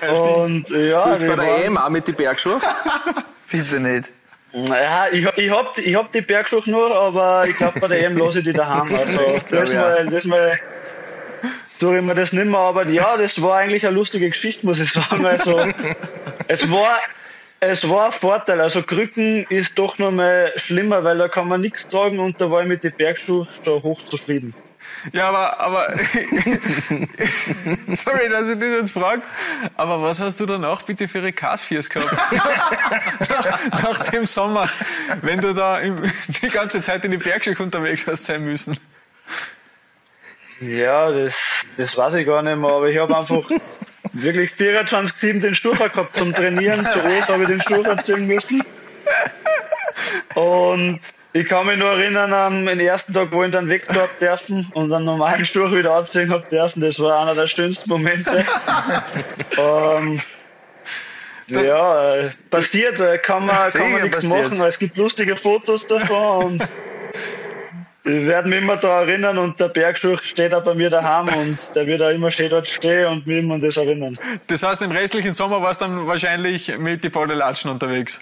Und 0.08 0.68
ja, 0.70 1.02
Spielst 1.02 1.26
bei 1.26 1.36
der 1.36 1.64
EM 1.64 1.76
auch 1.76 1.90
mit 1.90 2.08
den 2.08 2.14
Bergschuhen? 2.14 2.60
Bitte 3.50 3.78
nicht. 3.78 4.12
Ja, 4.52 5.08
ich, 5.08 5.26
ich 5.36 5.50
hab, 5.50 5.78
ich 5.78 5.94
hab 5.94 6.12
die 6.12 6.20
Bergschuhe 6.20 6.62
nur, 6.66 6.94
aber 6.94 7.46
ich 7.46 7.56
glaube 7.56 7.78
bei 7.78 7.88
der 7.88 8.06
EM 8.06 8.16
lasse 8.16 8.38
ich 8.38 8.44
die 8.44 8.52
daheim. 8.52 8.94
Also, 8.94 9.40
das 9.50 9.72
mal, 9.74 10.06
das 10.06 10.24
mal, 10.24 10.58
tue 11.82 11.98
ich 11.98 12.04
mir 12.04 12.14
das 12.14 12.32
nicht 12.32 12.46
mehr, 12.46 12.60
aber 12.60 12.86
ja, 12.86 13.16
das 13.16 13.42
war 13.42 13.56
eigentlich 13.56 13.84
eine 13.84 13.96
lustige 13.96 14.30
Geschichte, 14.30 14.64
muss 14.64 14.78
ich 14.78 14.92
sagen. 14.92 15.26
Also, 15.26 15.58
es 16.46 16.70
war, 16.70 17.00
es 17.58 17.88
war 17.88 18.06
ein 18.06 18.12
Vorteil. 18.12 18.60
Also, 18.60 18.84
Krücken 18.84 19.44
ist 19.48 19.76
doch 19.76 19.98
noch 19.98 20.12
mal 20.12 20.52
schlimmer, 20.54 21.02
weil 21.02 21.18
da 21.18 21.26
kann 21.26 21.48
man 21.48 21.60
nichts 21.60 21.88
tragen 21.88 22.20
und 22.20 22.40
da 22.40 22.52
war 22.52 22.62
ich 22.62 22.68
mit 22.68 22.84
den 22.84 22.92
Bergschuhen 22.92 23.48
schon 23.64 23.82
hochzufrieden. 23.82 24.54
Ja, 25.12 25.28
aber, 25.28 25.60
aber 25.60 25.88
sorry, 27.94 28.28
dass 28.28 28.48
ich 28.48 28.58
dich 28.58 28.70
jetzt 28.78 28.92
frage, 28.92 29.22
aber 29.76 30.02
was 30.02 30.20
hast 30.20 30.38
du 30.38 30.46
danach 30.46 30.82
bitte 30.82 31.08
für 31.08 31.18
ihre 31.18 31.32
Kasfiers 31.32 31.88
gehabt? 31.88 32.12
nach, 33.28 33.82
nach, 33.82 34.08
dem 34.10 34.26
Sommer, 34.26 34.68
wenn 35.22 35.40
du 35.40 35.52
da 35.52 35.78
im, 35.78 35.96
die 36.42 36.48
ganze 36.48 36.82
Zeit 36.82 37.04
in 37.04 37.10
die 37.12 37.18
Bergschicht 37.18 37.60
unterwegs 37.60 38.06
hast 38.06 38.26
sein 38.26 38.44
müssen. 38.44 38.76
Ja, 40.62 41.10
das, 41.10 41.64
das 41.76 41.96
weiß 41.96 42.14
ich 42.14 42.26
gar 42.26 42.42
nicht 42.42 42.56
mehr, 42.56 42.70
aber 42.70 42.86
ich 42.88 42.98
habe 42.98 43.16
einfach 43.16 43.50
wirklich 44.12 44.52
24-7 44.52 45.40
den 45.40 45.54
Sturfer 45.54 45.88
gehabt 45.88 46.16
zum 46.16 46.32
Trainieren. 46.32 46.86
Zu 46.86 47.00
Zuerst 47.00 47.28
habe 47.28 47.42
ich 47.42 47.48
den 47.48 47.60
Sturfer 47.60 47.96
ziehen 47.96 48.26
müssen. 48.26 48.62
Und 50.34 51.00
ich 51.32 51.48
kann 51.48 51.66
mich 51.66 51.78
nur 51.78 51.90
erinnern 51.90 52.32
an 52.32 52.66
den 52.66 52.78
ersten 52.78 53.12
Tag, 53.12 53.32
wo 53.32 53.42
ich 53.42 53.50
dann 53.50 53.68
weg 53.68 53.88
hab 53.88 54.18
dürfen 54.20 54.70
und 54.74 54.90
dann 54.90 55.04
normalen 55.04 55.44
Sturch 55.44 55.72
wieder 55.72 55.94
abziehen 55.94 56.30
hab 56.30 56.48
dürfen. 56.48 56.80
Das 56.80 57.00
war 57.00 57.20
einer 57.20 57.34
der 57.34 57.48
schönsten 57.48 57.90
Momente. 57.90 58.44
ähm, 59.58 60.20
ja, 61.48 62.14
äh, 62.14 62.30
passiert, 62.50 63.00
äh, 63.00 63.18
kann 63.18 63.46
man, 63.46 63.70
kann 63.72 63.92
man 63.92 64.02
nichts 64.02 64.24
machen, 64.24 64.58
weil 64.58 64.68
es 64.68 64.78
gibt 64.78 64.96
lustige 64.96 65.36
Fotos 65.36 65.86
davon 65.86 66.44
und 66.44 66.68
ich 68.04 68.26
werde 68.26 68.48
mich 68.48 68.58
immer 68.58 68.76
daran 68.76 69.08
erinnern 69.08 69.38
und 69.38 69.60
der 69.60 69.68
Bergschuch 69.68 70.22
steht 70.22 70.52
auch 70.54 70.64
bei 70.64 70.74
mir 70.74 70.90
daheim 70.90 71.28
und 71.28 71.58
der 71.74 71.86
wird 71.86 72.02
auch 72.02 72.10
immer 72.10 72.30
stehen 72.30 72.50
dort 72.50 72.66
stehen 72.66 73.06
und 73.06 73.26
mich 73.26 73.38
immer 73.38 73.54
an 73.54 73.60
das 73.60 73.76
erinnern. 73.76 74.18
Das 74.48 74.62
heißt, 74.62 74.82
im 74.82 74.90
restlichen 74.90 75.34
Sommer 75.34 75.62
warst 75.62 75.80
du 75.80 75.84
dann 75.84 76.06
wahrscheinlich 76.06 76.76
mit 76.78 77.04
die 77.04 77.10
Podelatschen 77.10 77.70
unterwegs? 77.70 78.20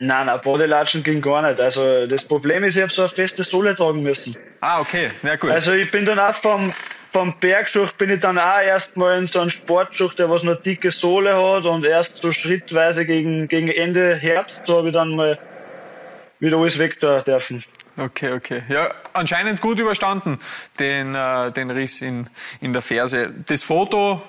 Nein, 0.00 0.26
nein, 0.26 0.40
Bodelatschen 0.42 1.04
ging 1.04 1.22
gar 1.22 1.42
nicht. 1.48 1.60
Also 1.60 2.08
das 2.08 2.24
Problem 2.24 2.64
ist, 2.64 2.74
ich 2.74 2.82
habe 2.82 2.92
so 2.92 3.02
eine 3.02 3.08
feste 3.08 3.44
Sohle 3.44 3.76
tragen 3.76 4.02
müssen. 4.02 4.36
Ah, 4.60 4.80
okay, 4.80 5.08
na 5.22 5.36
gut. 5.36 5.50
Also 5.50 5.72
ich 5.74 5.88
bin 5.92 6.04
dann 6.04 6.18
auch 6.18 6.34
vom, 6.34 6.72
vom 7.12 7.38
Bergschuch 7.38 7.92
bin 7.92 8.10
ich 8.10 8.18
dann 8.18 8.36
auch 8.36 8.58
erstmal 8.58 9.18
in 9.18 9.26
so 9.26 9.38
einen 9.38 9.50
Sportschuch, 9.50 10.14
der 10.14 10.28
was 10.28 10.42
nur 10.42 10.56
dicke 10.56 10.90
Sohle 10.90 11.36
hat 11.36 11.66
und 11.66 11.84
erst 11.84 12.20
so 12.20 12.32
schrittweise 12.32 13.06
gegen, 13.06 13.46
gegen 13.46 13.68
Ende 13.68 14.16
Herbst, 14.16 14.66
so 14.66 14.78
habe 14.78 14.88
ich 14.88 14.94
dann 14.94 15.14
mal 15.14 15.38
wieder 16.42 16.58
alles 16.58 16.78
weg 16.78 16.98
da 16.98 17.20
dürfen. 17.20 17.64
Okay, 17.96 18.32
okay. 18.32 18.62
Ja, 18.68 18.90
anscheinend 19.12 19.60
gut 19.60 19.78
überstanden, 19.78 20.40
den, 20.78 21.14
äh, 21.14 21.52
den 21.52 21.70
Riss 21.70 22.02
in, 22.02 22.28
in 22.60 22.72
der 22.72 22.82
Ferse. 22.82 23.32
Das 23.46 23.62
Foto 23.62 24.20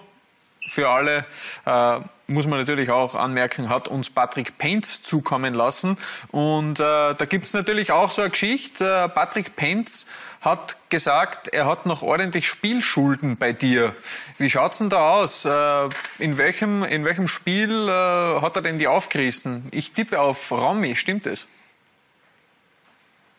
für 0.70 0.90
alle, 0.90 1.26
äh, 1.66 2.00
muss 2.28 2.46
man 2.46 2.60
natürlich 2.60 2.90
auch 2.90 3.16
anmerken, 3.16 3.70
hat 3.70 3.88
uns 3.88 4.10
Patrick 4.10 4.58
Penz 4.58 5.02
zukommen 5.02 5.54
lassen. 5.54 5.98
Und 6.30 6.80
äh, 6.80 6.84
da 7.16 7.26
gibt's 7.28 7.54
natürlich 7.54 7.92
auch 7.92 8.12
so 8.12 8.22
eine 8.22 8.32
Geschichte. 8.32 9.06
Äh, 9.06 9.10
Patrick 9.10 9.56
Penz 9.56 10.06
hat 10.42 10.78
gesagt, 10.90 11.48
er 11.48 11.66
hat 11.66 11.86
noch 11.86 12.02
ordentlich 12.02 12.48
Spielschulden 12.48 13.38
bei 13.38 13.54
dir. 13.54 13.96
Wie 14.38 14.50
schaut's 14.50 14.78
denn 14.78 14.90
da 14.90 15.14
aus? 15.14 15.46
Äh, 15.46 15.90
in, 16.20 16.38
welchem, 16.38 16.84
in 16.84 17.06
welchem 17.06 17.28
Spiel 17.28 17.88
äh, 17.88 18.42
hat 18.42 18.56
er 18.56 18.62
denn 18.62 18.78
die 18.78 18.88
aufgerissen? 18.88 19.68
Ich 19.72 19.94
tippe 19.94 20.22
auf 20.22 20.52
Romy, 20.52 20.96
stimmt 20.96 21.26
es? 21.26 21.48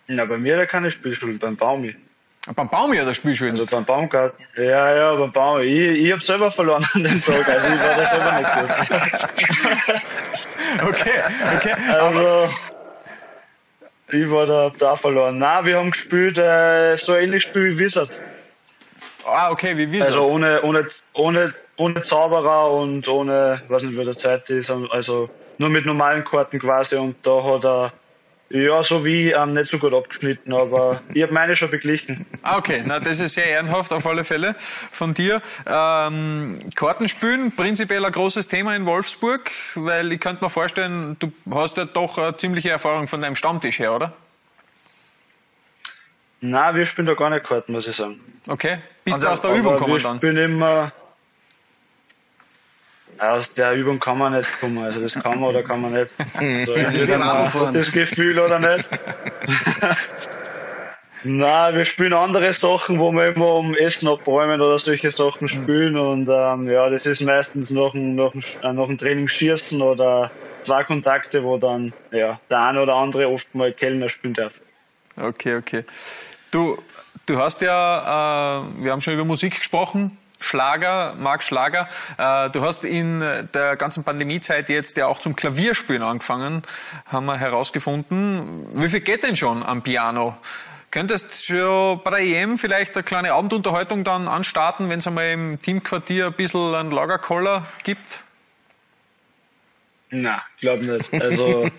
Na, 0.07 0.25
bei 0.25 0.37
mir 0.39 0.57
da 0.57 0.67
keine 0.67 0.91
Spielschulden, 0.91 1.39
beim 1.39 1.57
Baumi. 1.57 1.97
Beim 2.55 2.69
Baumi 2.69 2.99
hat 2.99 3.07
er 3.07 3.15
Spielschulden? 3.15 3.59
Also 3.59 3.75
beim 3.75 3.87
Baumgarten. 3.87 4.45
Ja, 4.57 4.95
ja, 4.95 5.15
beim 5.15 5.33
Baumi. 5.33 5.63
Ich, 5.65 6.05
ich 6.05 6.13
habe 6.13 6.23
selber 6.23 6.51
verloren 6.51 6.87
an 6.93 7.05
dem 7.05 7.23
Tag, 7.23 7.49
also 7.49 7.69
ich 7.69 7.81
war 7.81 7.97
da 7.97 8.07
selber 8.07 8.33
nicht 8.33 8.53
gut. 8.55 9.29
okay, 10.89 11.21
okay. 11.57 11.75
Also, 11.91 12.55
ich 14.13 14.31
war 14.31 14.47
da, 14.47 14.73
da 14.79 14.97
verloren. 14.97 15.39
Nein, 15.39 15.65
wir 15.65 15.79
haben 15.79 15.91
gespielt, 15.91 16.37
äh, 16.37 16.97
so 16.97 17.13
ein 17.13 17.25
ähnliches 17.25 17.49
Spiel 17.49 17.71
wie 17.71 17.79
Wizard. 17.79 18.11
Ah, 19.27 19.51
okay, 19.51 19.77
wie 19.79 19.91
Wizard. 19.91 20.09
Also 20.09 20.27
ohne, 20.27 20.63
ohne, 20.63 20.87
ohne, 21.15 21.55
ohne 21.77 22.03
Zauberer 22.03 22.71
und 22.73 23.09
ohne, 23.09 23.63
weiß 23.69 23.85
nicht, 23.85 23.99
wie 23.99 24.05
der 24.05 24.19
Zeit 24.19 24.51
ist, 24.51 24.71
also 24.71 25.31
nur 25.57 25.71
mit 25.71 25.87
normalen 25.87 26.25
Karten 26.25 26.59
quasi 26.59 26.97
und 26.97 27.17
da 27.27 27.43
hat 27.43 27.65
er 27.65 27.93
ja, 28.55 28.85
so 28.85 29.05
wie 29.05 29.33
ähm, 29.33 29.53
nicht 29.53 29.69
so 29.69 29.79
gut 29.79 29.93
abgeschnitten, 29.93 30.53
aber 30.55 31.03
ich 31.13 31.23
habe 31.23 31.33
meine 31.33 31.57
schon 31.57 31.71
beglichen. 31.71 32.25
Ah, 32.43 32.57
okay, 32.57 32.83
na 32.87 33.01
das 33.01 33.19
ist 33.19 33.35
sehr 33.35 33.47
ehrenhaft 33.47 33.93
auf 33.93 34.07
alle 34.07 34.23
Fälle 34.23 34.55
von 34.59 35.13
dir. 35.13 35.43
Ähm, 35.67 36.57
Kartenspielen, 36.77 37.51
prinzipiell 37.51 38.05
ein 38.05 38.13
großes 38.13 38.47
Thema 38.47 38.77
in 38.77 38.87
Wolfsburg, 38.87 39.51
weil 39.75 40.13
ich 40.13 40.21
könnte 40.21 40.45
mir 40.45 40.51
vorstellen, 40.51 41.17
du 41.19 41.33
hast 41.51 41.77
ja 41.77 41.85
doch 41.85 42.17
eine 42.17 42.37
ziemliche 42.37 42.71
Erfahrung 42.71 43.09
von 43.09 43.21
deinem 43.21 43.35
Stammtisch 43.35 43.81
her, 43.81 43.93
oder? 43.93 44.13
Na, 46.41 46.77
wir 46.77 46.85
spielen 46.85 47.07
da 47.07 47.15
gar 47.15 47.31
nicht 47.31 47.45
Karten, 47.45 47.73
muss 47.73 47.89
ich 47.89 47.97
sagen. 47.97 48.21
Okay, 48.47 48.79
bist 49.05 49.17
also, 49.17 49.27
du 49.27 49.33
aus 49.33 49.43
der 49.43 49.51
Übung 49.55 49.75
gekommen 49.75 50.01
dann? 50.01 50.15
Ich 50.17 50.21
bin 50.21 50.37
immer 50.37 50.93
aus 53.19 53.53
der 53.55 53.73
Übung 53.75 54.01
kann 54.01 54.19
man 54.19 54.33
nicht 54.33 54.61
kommen. 54.61 54.79
Also 54.79 55.01
das 55.01 55.15
kann 55.15 55.41
man 55.41 55.51
oder 55.51 55.63
kann 55.63 55.81
man 55.81 55.93
nicht. 55.93 56.13
So, 56.67 56.73
entweder 56.75 57.19
man 57.19 57.53
hat 57.53 57.75
das 57.75 57.93
Gefühl 57.93 58.39
oder 58.39 58.59
nicht. 58.59 58.89
Nein, 61.27 61.75
wir 61.75 61.87
spielen 61.87 62.13
andere 62.13 62.53
Sachen, 62.53 62.99
wo 62.99 63.11
wir 63.13 63.29
immer 63.29 63.55
um 63.55 63.75
Essen 63.75 64.09
abräumen 64.09 64.61
oder 64.61 64.77
solche 64.77 65.11
Sachen 65.11 65.49
spielen. 65.49 65.97
Und 65.97 66.29
ähm, 66.29 66.69
ja, 66.69 66.91
das 66.91 67.07
ist 67.07 67.23
meistens 67.23 67.71
noch 67.71 67.95
ein, 67.95 68.15
noch 68.15 68.35
ein, 68.35 68.45
äh, 68.63 68.73
noch 68.75 68.91
ein 68.91 68.99
Training 68.99 69.29
Schießen 69.29 69.81
oder 69.81 70.31
zwei 70.65 70.85
Kontakte, 70.85 71.43
wo 71.43 71.57
dann 71.57 71.95
ja, 72.11 72.41
der 72.51 72.61
eine 72.61 72.83
oder 72.83 72.97
andere 72.97 73.29
oft 73.29 73.55
mal 73.55 73.73
Kellner 73.73 74.11
spielen 74.11 74.35
darf. 74.35 74.53
Okay, 75.17 75.57
okay. 75.57 75.85
Du, 76.51 76.77
du 77.25 77.39
hast 77.39 77.63
ja, 77.63 78.61
äh, 78.61 78.85
wir 78.85 78.93
haben 78.93 79.01
schon 79.01 79.15
über 79.15 79.25
Musik 79.25 79.57
gesprochen. 79.59 80.19
Schlager, 80.45 81.15
Marc 81.19 81.43
Schlager. 81.43 81.89
Äh, 82.19 82.51
du 82.51 82.63
hast 82.63 82.85
in 82.85 83.21
der 83.21 83.77
ganzen 83.77 84.05
Pandemiezeit 84.05 84.69
jetzt 84.69 84.97
ja 84.97 85.07
auch 85.07 85.19
zum 85.19 85.35
Klavierspielen 85.37 86.03
angefangen, 86.03 86.63
haben 87.07 87.27
wir 87.27 87.37
herausgefunden. 87.37 88.67
Wie 88.75 88.89
viel 88.89 89.01
geht 89.01 89.25
denn 89.25 89.37
schon 89.37 89.63
am 89.63 89.83
Piano? 89.83 90.37
Könntest 90.91 91.49
du 91.49 92.01
bei 92.05 92.11
der 92.11 92.21
EM 92.21 92.59
vielleicht 92.59 92.95
eine 92.95 93.03
kleine 93.03 93.33
Abendunterhaltung 93.33 94.05
dann 94.05 94.29
anstarten, 94.29 94.89
wenn 94.91 95.01
es 95.01 95.07
einmal 95.07 95.31
im 95.31 95.61
Teamquartier 95.61 96.27
ein 96.27 96.35
bisschen 96.35 96.75
einen 96.75 96.91
Lagerkoller 96.93 97.67
gibt? 97.83 98.21
Na, 100.11 100.43
glaube 100.61 100.85
nicht. 100.85 101.13
Also 101.13 101.69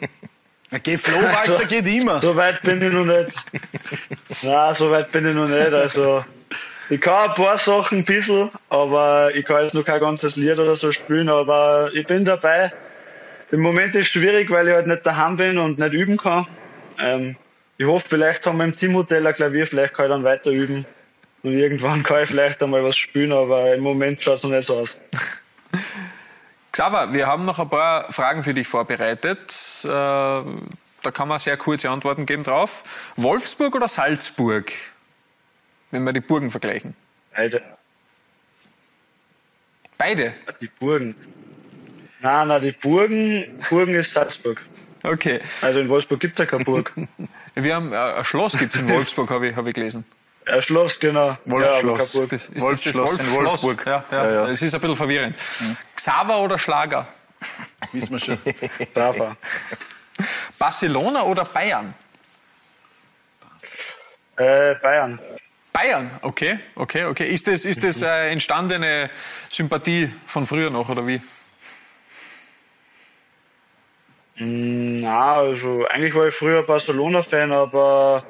Geh 0.83 0.97
Flohwalzer 0.97 1.53
also, 1.53 1.65
geht 1.67 1.87
immer. 1.87 2.21
So 2.21 2.35
weit 2.35 2.61
bin 2.61 2.81
ich 2.81 2.91
noch 2.91 3.05
nicht. 3.05 3.31
Na, 4.43 4.73
so 4.73 4.89
weit 4.91 5.11
bin 5.11 5.25
ich 5.25 5.35
noch 5.35 5.47
nicht. 5.47 5.73
Also 5.73 6.25
ich 6.89 7.01
kann 7.01 7.29
ein 7.29 7.35
paar 7.35 7.57
Sachen 7.57 7.99
ein 7.99 8.05
bisschen, 8.05 8.51
aber 8.69 9.33
ich 9.33 9.45
kann 9.45 9.63
jetzt 9.63 9.73
noch 9.73 9.85
kein 9.85 9.99
ganzes 9.99 10.35
Lied 10.35 10.59
oder 10.59 10.75
so 10.75 10.91
spielen, 10.91 11.29
aber 11.29 11.89
ich 11.93 12.05
bin 12.05 12.25
dabei. 12.25 12.71
Im 13.51 13.61
Moment 13.61 13.95
ist 13.95 14.07
es 14.07 14.11
schwierig, 14.11 14.49
weil 14.51 14.67
ich 14.67 14.73
halt 14.73 14.87
nicht 14.87 15.05
daheim 15.05 15.37
bin 15.37 15.57
und 15.57 15.79
nicht 15.79 15.93
üben 15.93 16.17
kann. 16.17 16.47
Ähm, 16.99 17.35
ich 17.77 17.85
hoffe, 17.85 18.05
vielleicht 18.07 18.45
haben 18.45 18.57
wir 18.57 18.65
im 18.65 18.75
Teamhotel 18.75 19.25
ein 19.25 19.33
Klavier, 19.33 19.67
vielleicht 19.67 19.93
kann 19.93 20.05
ich 20.05 20.11
dann 20.11 20.23
weiter 20.23 20.51
üben. 20.51 20.85
Und 21.43 21.53
irgendwann 21.53 22.03
kann 22.03 22.23
ich 22.23 22.29
vielleicht 22.29 22.61
einmal 22.61 22.83
was 22.83 22.95
spielen, 22.95 23.31
aber 23.31 23.73
im 23.73 23.81
Moment 23.81 24.21
schaut 24.21 24.35
es 24.35 24.43
noch 24.43 24.51
nicht 24.51 24.67
so 24.67 24.79
aus. 24.79 24.99
Xaver, 26.71 27.13
wir 27.13 27.25
haben 27.25 27.43
noch 27.43 27.57
ein 27.57 27.69
paar 27.69 28.11
Fragen 28.11 28.43
für 28.43 28.53
dich 28.53 28.67
vorbereitet. 28.67 29.53
Äh, 29.83 29.87
da 29.87 31.11
kann 31.13 31.27
man 31.27 31.39
sehr 31.39 31.55
kurze 31.55 31.89
Antworten 31.89 32.25
geben 32.25 32.43
drauf. 32.43 32.83
Wolfsburg 33.15 33.75
oder 33.75 33.87
Salzburg? 33.87 34.71
Wenn 35.91 36.03
wir 36.03 36.13
die 36.13 36.21
Burgen 36.21 36.51
vergleichen? 36.51 36.95
Beide. 37.35 37.61
Beide? 39.97 40.33
Die 40.61 40.67
Burgen. 40.67 41.15
Nein, 42.21 42.47
nein, 42.47 42.61
die 42.61 42.71
Burgen, 42.71 43.59
Burgen 43.69 43.95
ist 43.95 44.11
Salzburg. 44.11 44.61
Okay. 45.03 45.39
Also 45.61 45.79
in 45.79 45.89
Wolfsburg 45.89 46.19
gibt 46.19 46.33
es 46.33 46.39
ja 46.39 46.49
keine 46.49 46.63
Burg. 46.63 46.91
Wir 47.55 47.75
haben, 47.75 47.93
äh, 47.93 47.95
ein 47.95 48.23
Schloss 48.23 48.57
gibt 48.57 48.73
es 48.73 48.81
in 48.81 48.89
Wolfsburg, 48.89 49.29
habe 49.29 49.47
ich, 49.47 49.55
hab 49.55 49.67
ich 49.67 49.73
gelesen. 49.73 50.03
Ja, 50.47 50.59
Schloss, 50.61 50.99
genau. 50.99 51.37
Wolfsschloss. 51.45 52.13
Ja, 52.15 52.25
Das 52.25 52.49
ist 52.49 52.61
Wolfsschloss 52.61 53.17
in 53.19 53.31
Wolfsburg. 53.31 53.85
Ja, 53.85 54.03
ja, 54.11 54.23
Ja, 54.25 54.31
ja. 54.31 54.45
Es 54.47 54.61
ist 54.61 54.73
ein 54.73 54.81
bisschen 54.81 54.95
verwirrend. 54.95 55.37
Xaver 55.95 56.39
oder 56.41 56.57
Schlager? 56.57 57.07
Wissen 57.91 58.11
wir 58.11 58.19
schon. 58.19 58.37
Rafa. 58.95 59.37
Barcelona 60.57 61.23
oder 61.23 61.45
Bayern? 61.45 61.93
Äh, 64.37 64.75
Bayern. 64.75 65.19
Bayern, 65.75 66.09
okay, 66.21 66.59
okay, 66.75 67.03
okay. 67.03 67.27
Ist 67.27 67.47
das, 67.47 67.65
ist 67.65 67.83
das 67.83 68.01
äh, 68.01 68.29
entstandene 68.31 69.09
Sympathie 69.49 70.09
von 70.25 70.45
früher 70.45 70.69
noch 70.69 70.87
oder 70.87 71.05
wie? 71.05 71.19
Mm, 74.37 75.01
Na, 75.01 75.33
also 75.33 75.85
eigentlich 75.87 76.15
war 76.15 76.27
ich 76.27 76.33
früher 76.33 76.63
Barcelona-Fan, 76.63 77.51
aber 77.51 78.23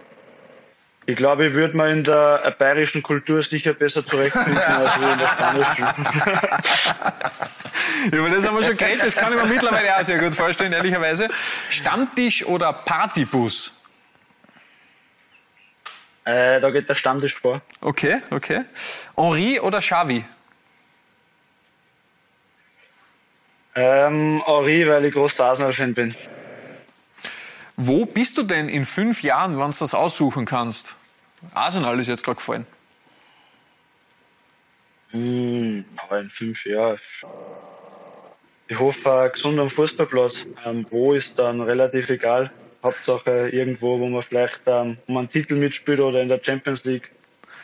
ich 1.05 1.15
glaube, 1.15 1.45
ich 1.45 1.53
würde 1.53 1.77
mir 1.77 1.91
in 1.91 2.03
der 2.03 2.41
äh, 2.45 2.51
bayerischen 2.51 3.03
Kultur 3.03 3.43
sicher 3.43 3.73
besser 3.73 4.03
zurechtfinden 4.03 4.57
als 4.67 4.95
in 4.95 5.17
der 5.19 5.27
spanischen. 5.27 5.85
Über 8.11 8.29
das 8.31 8.47
haben 8.47 8.57
wir 8.57 8.65
schon 8.65 8.77
geredet, 8.77 9.05
das 9.05 9.15
kann 9.15 9.31
ich 9.31 9.39
mir 9.39 9.45
mittlerweile 9.45 9.95
auch 9.95 10.03
sehr 10.03 10.17
gut 10.17 10.33
vorstellen, 10.33 10.73
ehrlicherweise. 10.73 11.27
Stammtisch 11.69 12.43
oder 12.43 12.73
Partybus? 12.73 13.84
Äh, 16.25 16.59
da 16.59 16.71
geht 16.71 16.89
der 16.89 16.95
Stammtisch 16.95 17.35
vor. 17.35 17.61
Okay, 17.81 18.21
okay. 18.31 18.65
Henri 19.15 19.59
oder 19.59 19.79
Xavi? 19.79 20.25
Ähm, 23.75 24.41
Henri, 24.45 24.87
weil 24.87 25.05
ich 25.05 25.13
großer 25.13 25.45
Arsenal-Fan 25.45 25.93
bin. 25.93 26.15
Wo 27.77 28.05
bist 28.05 28.37
du 28.37 28.43
denn 28.43 28.69
in 28.69 28.85
fünf 28.85 29.21
Jahren, 29.21 29.59
wenn 29.59 29.71
du 29.71 29.77
das 29.77 29.93
aussuchen 29.93 30.45
kannst? 30.45 30.95
Arsenal 31.53 31.99
ist 31.99 32.07
jetzt 32.07 32.23
gerade 32.23 32.37
gefallen. 32.37 32.65
Hm, 35.11 35.85
aber 35.97 36.21
in 36.21 36.29
fünf 36.29 36.65
Jahren. 36.65 36.99
Ich 38.67 38.79
hoffe, 38.79 39.29
gesund 39.31 39.59
am 39.59 39.69
Fußballplatz. 39.69 40.47
Ähm, 40.65 40.87
wo 40.89 41.13
ist 41.13 41.37
dann 41.37 41.61
relativ 41.61 42.09
egal. 42.09 42.51
Hauptsache 42.85 43.49
irgendwo, 43.49 43.99
wo 43.99 44.07
man 44.07 44.21
vielleicht 44.21 44.61
ähm, 44.67 44.97
um 45.07 45.17
einen 45.17 45.27
Titel 45.27 45.55
mitspielt 45.55 45.99
oder 45.99 46.21
in 46.21 46.29
der 46.29 46.39
Champions 46.41 46.85
League 46.85 47.11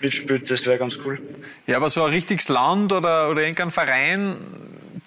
mitspielt, 0.02 0.50
das 0.50 0.66
wäre 0.66 0.78
ganz 0.78 0.98
cool. 1.06 1.20
Ja, 1.68 1.78
aber 1.78 1.90
so 1.90 2.04
ein 2.04 2.12
richtiges 2.12 2.50
Land 2.50 2.92
oder, 2.92 3.30
oder 3.30 3.42
irgendein 3.42 3.72
Verein, 3.72 4.36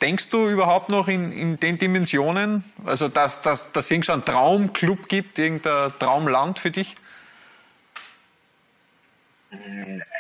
denkst 0.01 0.31
du 0.31 0.49
überhaupt 0.49 0.89
noch 0.89 1.09
in, 1.09 1.33
in 1.33 1.59
den 1.59 1.79
Dimensionen? 1.79 2.65
Also, 2.87 3.09
dass, 3.09 3.43
dass, 3.43 3.73
dass 3.73 3.87
es 3.87 3.91
irgend 3.91 4.05
so 4.07 4.13
einen 4.13 4.25
Traumclub 4.25 5.09
gibt, 5.09 5.39
irgendein 5.39 5.93
Traumland 5.99 6.59
für 6.59 6.71
dich? 6.71 6.97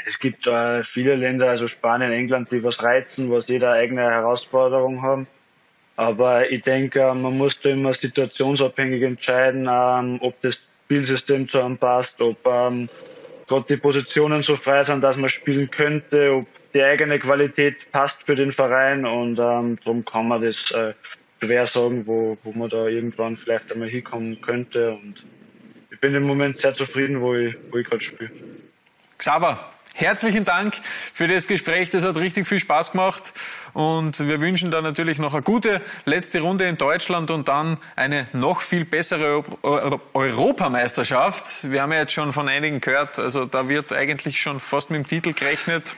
Es 0.06 0.18
gibt 0.18 0.46
äh, 0.46 0.82
viele 0.82 1.16
Länder, 1.16 1.48
also 1.48 1.66
Spanien, 1.66 2.12
England, 2.12 2.50
die 2.50 2.62
was 2.62 2.82
reizen, 2.82 3.30
was 3.30 3.48
jeder 3.48 3.72
eigene 3.72 4.02
Herausforderung 4.02 5.02
haben. 5.02 5.26
Aber 5.96 6.50
ich 6.50 6.62
denke, 6.62 7.00
äh, 7.00 7.14
man 7.14 7.36
muss 7.36 7.60
da 7.60 7.70
immer 7.70 7.94
situationsabhängig 7.94 9.02
entscheiden, 9.02 9.68
ähm, 9.70 10.18
ob 10.20 10.40
das 10.40 10.68
Spielsystem 10.84 11.48
zu 11.48 11.60
einem 11.60 11.78
passt, 11.78 12.20
ob 12.20 12.44
ähm, 12.46 12.88
gerade 13.46 13.66
die 13.68 13.76
Positionen 13.76 14.42
so 14.42 14.56
frei 14.56 14.82
sind, 14.82 15.02
dass 15.02 15.16
man 15.16 15.28
spielen 15.28 15.70
könnte, 15.70 16.32
ob 16.32 16.46
die 16.74 16.82
eigene 16.82 17.18
Qualität 17.18 17.90
passt 17.92 18.24
für 18.24 18.34
den 18.34 18.50
Verein 18.50 19.06
und 19.06 19.38
ähm, 19.38 19.78
darum 19.84 20.04
kann 20.04 20.28
man 20.28 20.42
das 20.42 20.72
äh, 20.72 20.94
schwer 21.42 21.66
sagen, 21.66 22.06
wo, 22.06 22.36
wo 22.42 22.52
man 22.52 22.68
da 22.68 22.86
irgendwann 22.86 23.36
vielleicht 23.36 23.72
einmal 23.72 23.88
hinkommen 23.88 24.40
könnte. 24.40 24.92
Und 24.92 25.24
ich 25.90 26.00
bin 26.00 26.14
im 26.14 26.24
Moment 26.24 26.58
sehr 26.58 26.74
zufrieden, 26.74 27.20
wo 27.20 27.34
ich, 27.34 27.54
wo 27.70 27.78
ich 27.78 27.86
gerade 27.86 28.02
spiele. 28.02 28.30
Xaver, 29.18 29.58
herzlichen 29.94 30.44
Dank 30.44 30.74
für 31.12 31.26
das 31.26 31.46
Gespräch. 31.46 31.90
Das 31.90 32.04
hat 32.04 32.16
richtig 32.16 32.46
viel 32.46 32.60
Spaß 32.60 32.92
gemacht. 32.92 33.32
Und 33.72 34.20
wir 34.20 34.40
wünschen 34.40 34.70
da 34.70 34.80
natürlich 34.80 35.18
noch 35.18 35.32
eine 35.34 35.42
gute 35.42 35.80
letzte 36.04 36.40
Runde 36.40 36.66
in 36.66 36.76
Deutschland 36.76 37.30
und 37.30 37.48
dann 37.48 37.78
eine 37.96 38.26
noch 38.32 38.60
viel 38.60 38.84
bessere 38.84 39.42
Eu- 39.62 39.98
Europameisterschaft. 40.12 41.70
Wir 41.70 41.82
haben 41.82 41.92
ja 41.92 41.98
jetzt 42.00 42.12
schon 42.12 42.32
von 42.32 42.48
einigen 42.48 42.80
gehört, 42.80 43.18
also 43.18 43.46
da 43.46 43.68
wird 43.68 43.92
eigentlich 43.92 44.40
schon 44.40 44.60
fast 44.60 44.90
mit 44.90 45.00
dem 45.00 45.06
Titel 45.08 45.32
gerechnet. 45.32 45.94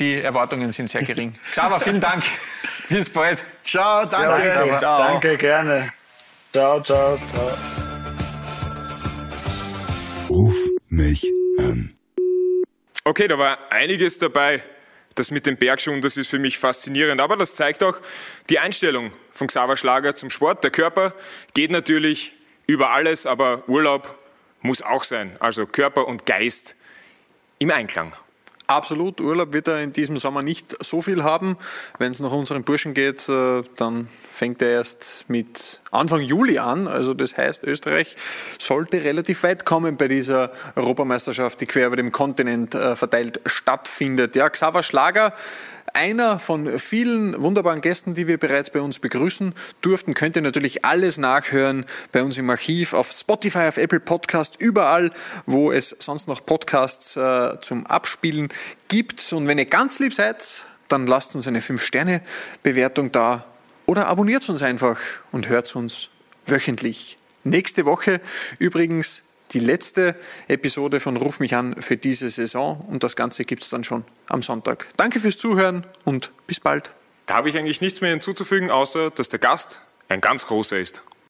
Die 0.00 0.20
Erwartungen 0.20 0.72
sind 0.72 0.90
sehr 0.90 1.02
gering. 1.02 1.34
Xaver, 1.52 1.78
vielen 1.78 2.00
Dank. 2.00 2.24
Bis 2.88 3.08
bald. 3.08 3.44
Ciao, 3.62 4.04
danke. 4.06 4.48
Danke, 4.48 4.78
danke, 4.80 5.36
gerne. 5.36 5.92
Ciao, 6.52 6.80
ciao, 6.82 7.16
ciao. 7.16 7.48
Ruf 10.28 10.56
mich 10.88 11.22
an. 11.58 11.93
Okay, 13.06 13.28
da 13.28 13.38
war 13.38 13.58
einiges 13.70 14.18
dabei. 14.18 14.62
Das 15.14 15.30
mit 15.30 15.44
dem 15.44 15.58
Bergschuhen, 15.58 16.00
das 16.00 16.16
ist 16.16 16.28
für 16.28 16.38
mich 16.38 16.58
faszinierend. 16.58 17.20
Aber 17.20 17.36
das 17.36 17.54
zeigt 17.54 17.82
auch 17.82 18.00
die 18.48 18.58
Einstellung 18.58 19.12
von 19.30 19.46
Xaver 19.46 19.76
Schlager 19.76 20.14
zum 20.16 20.30
Sport. 20.30 20.64
Der 20.64 20.70
Körper 20.70 21.14
geht 21.52 21.70
natürlich 21.70 22.32
über 22.66 22.90
alles, 22.90 23.26
aber 23.26 23.68
Urlaub 23.68 24.18
muss 24.62 24.80
auch 24.80 25.04
sein. 25.04 25.36
Also 25.38 25.66
Körper 25.66 26.08
und 26.08 26.24
Geist 26.24 26.76
im 27.58 27.70
Einklang. 27.70 28.16
Absolut, 28.74 29.20
Urlaub 29.20 29.52
wird 29.52 29.68
er 29.68 29.80
in 29.80 29.92
diesem 29.92 30.18
Sommer 30.18 30.42
nicht 30.42 30.84
so 30.84 31.00
viel 31.00 31.22
haben. 31.22 31.56
Wenn 31.98 32.10
es 32.10 32.18
nach 32.18 32.32
unseren 32.32 32.64
Burschen 32.64 32.92
geht, 32.92 33.28
äh, 33.28 33.62
dann 33.76 34.08
fängt 34.28 34.60
er 34.62 34.70
erst 34.70 35.26
mit 35.28 35.80
Anfang 35.92 36.20
Juli 36.20 36.58
an. 36.58 36.88
Also 36.88 37.14
das 37.14 37.36
heißt, 37.36 37.62
Österreich 37.62 38.16
sollte 38.58 39.04
relativ 39.04 39.44
weit 39.44 39.64
kommen 39.64 39.96
bei 39.96 40.08
dieser 40.08 40.50
Europameisterschaft, 40.74 41.60
die 41.60 41.66
quer 41.66 41.86
über 41.86 41.94
dem 41.94 42.10
Kontinent 42.10 42.74
äh, 42.74 42.96
verteilt 42.96 43.40
stattfindet. 43.46 44.34
Ja, 44.34 44.50
Xaver 44.50 44.82
Schlager, 44.82 45.34
einer 45.94 46.40
von 46.40 46.78
vielen 46.78 47.40
wunderbaren 47.40 47.80
Gästen, 47.80 48.14
die 48.14 48.26
wir 48.26 48.36
bereits 48.36 48.70
bei 48.70 48.80
uns 48.80 48.98
begrüßen 48.98 49.54
durften, 49.80 50.14
könnt 50.14 50.34
ihr 50.34 50.42
natürlich 50.42 50.84
alles 50.84 51.18
nachhören 51.18 51.86
bei 52.10 52.22
uns 52.24 52.36
im 52.36 52.50
Archiv 52.50 52.94
auf 52.94 53.12
Spotify, 53.12 53.68
auf 53.68 53.76
Apple 53.76 54.00
Podcast, 54.00 54.56
überall, 54.58 55.12
wo 55.46 55.70
es 55.70 55.94
sonst 56.00 56.26
noch 56.26 56.44
Podcasts 56.44 57.16
äh, 57.16 57.60
zum 57.60 57.86
Abspielen 57.86 58.48
gibt. 58.88 59.32
Und 59.32 59.46
wenn 59.48 59.58
ihr 59.58 59.66
ganz 59.66 59.98
lieb 59.98 60.14
seid, 60.14 60.66
dann 60.88 61.06
lasst 61.06 61.34
uns 61.34 61.46
eine 61.46 61.60
5-Sterne-Bewertung 61.60 63.12
da 63.12 63.44
oder 63.86 64.06
abonniert 64.06 64.48
uns 64.48 64.62
einfach 64.62 64.98
und 65.32 65.48
hört 65.48 65.74
uns 65.76 66.08
wöchentlich. 66.46 67.16
Nächste 67.42 67.84
Woche 67.84 68.20
übrigens 68.58 69.22
die 69.52 69.60
letzte 69.60 70.16
Episode 70.48 71.00
von 71.00 71.16
Ruf 71.16 71.40
mich 71.40 71.54
an 71.54 71.76
für 71.80 71.96
diese 71.96 72.28
Saison 72.30 72.80
und 72.88 73.04
das 73.04 73.16
Ganze 73.16 73.44
gibt 73.44 73.62
es 73.62 73.70
dann 73.70 73.84
schon 73.84 74.04
am 74.26 74.42
Sonntag. 74.42 74.88
Danke 74.96 75.20
fürs 75.20 75.38
Zuhören 75.38 75.86
und 76.04 76.32
bis 76.46 76.60
bald. 76.60 76.90
Da 77.26 77.34
habe 77.34 77.48
ich 77.48 77.56
eigentlich 77.56 77.80
nichts 77.80 78.00
mehr 78.00 78.10
hinzuzufügen, 78.10 78.70
außer 78.70 79.10
dass 79.10 79.28
der 79.28 79.38
Gast 79.38 79.82
ein 80.08 80.20
ganz 80.20 80.46
großer 80.46 80.78
ist. 80.78 81.02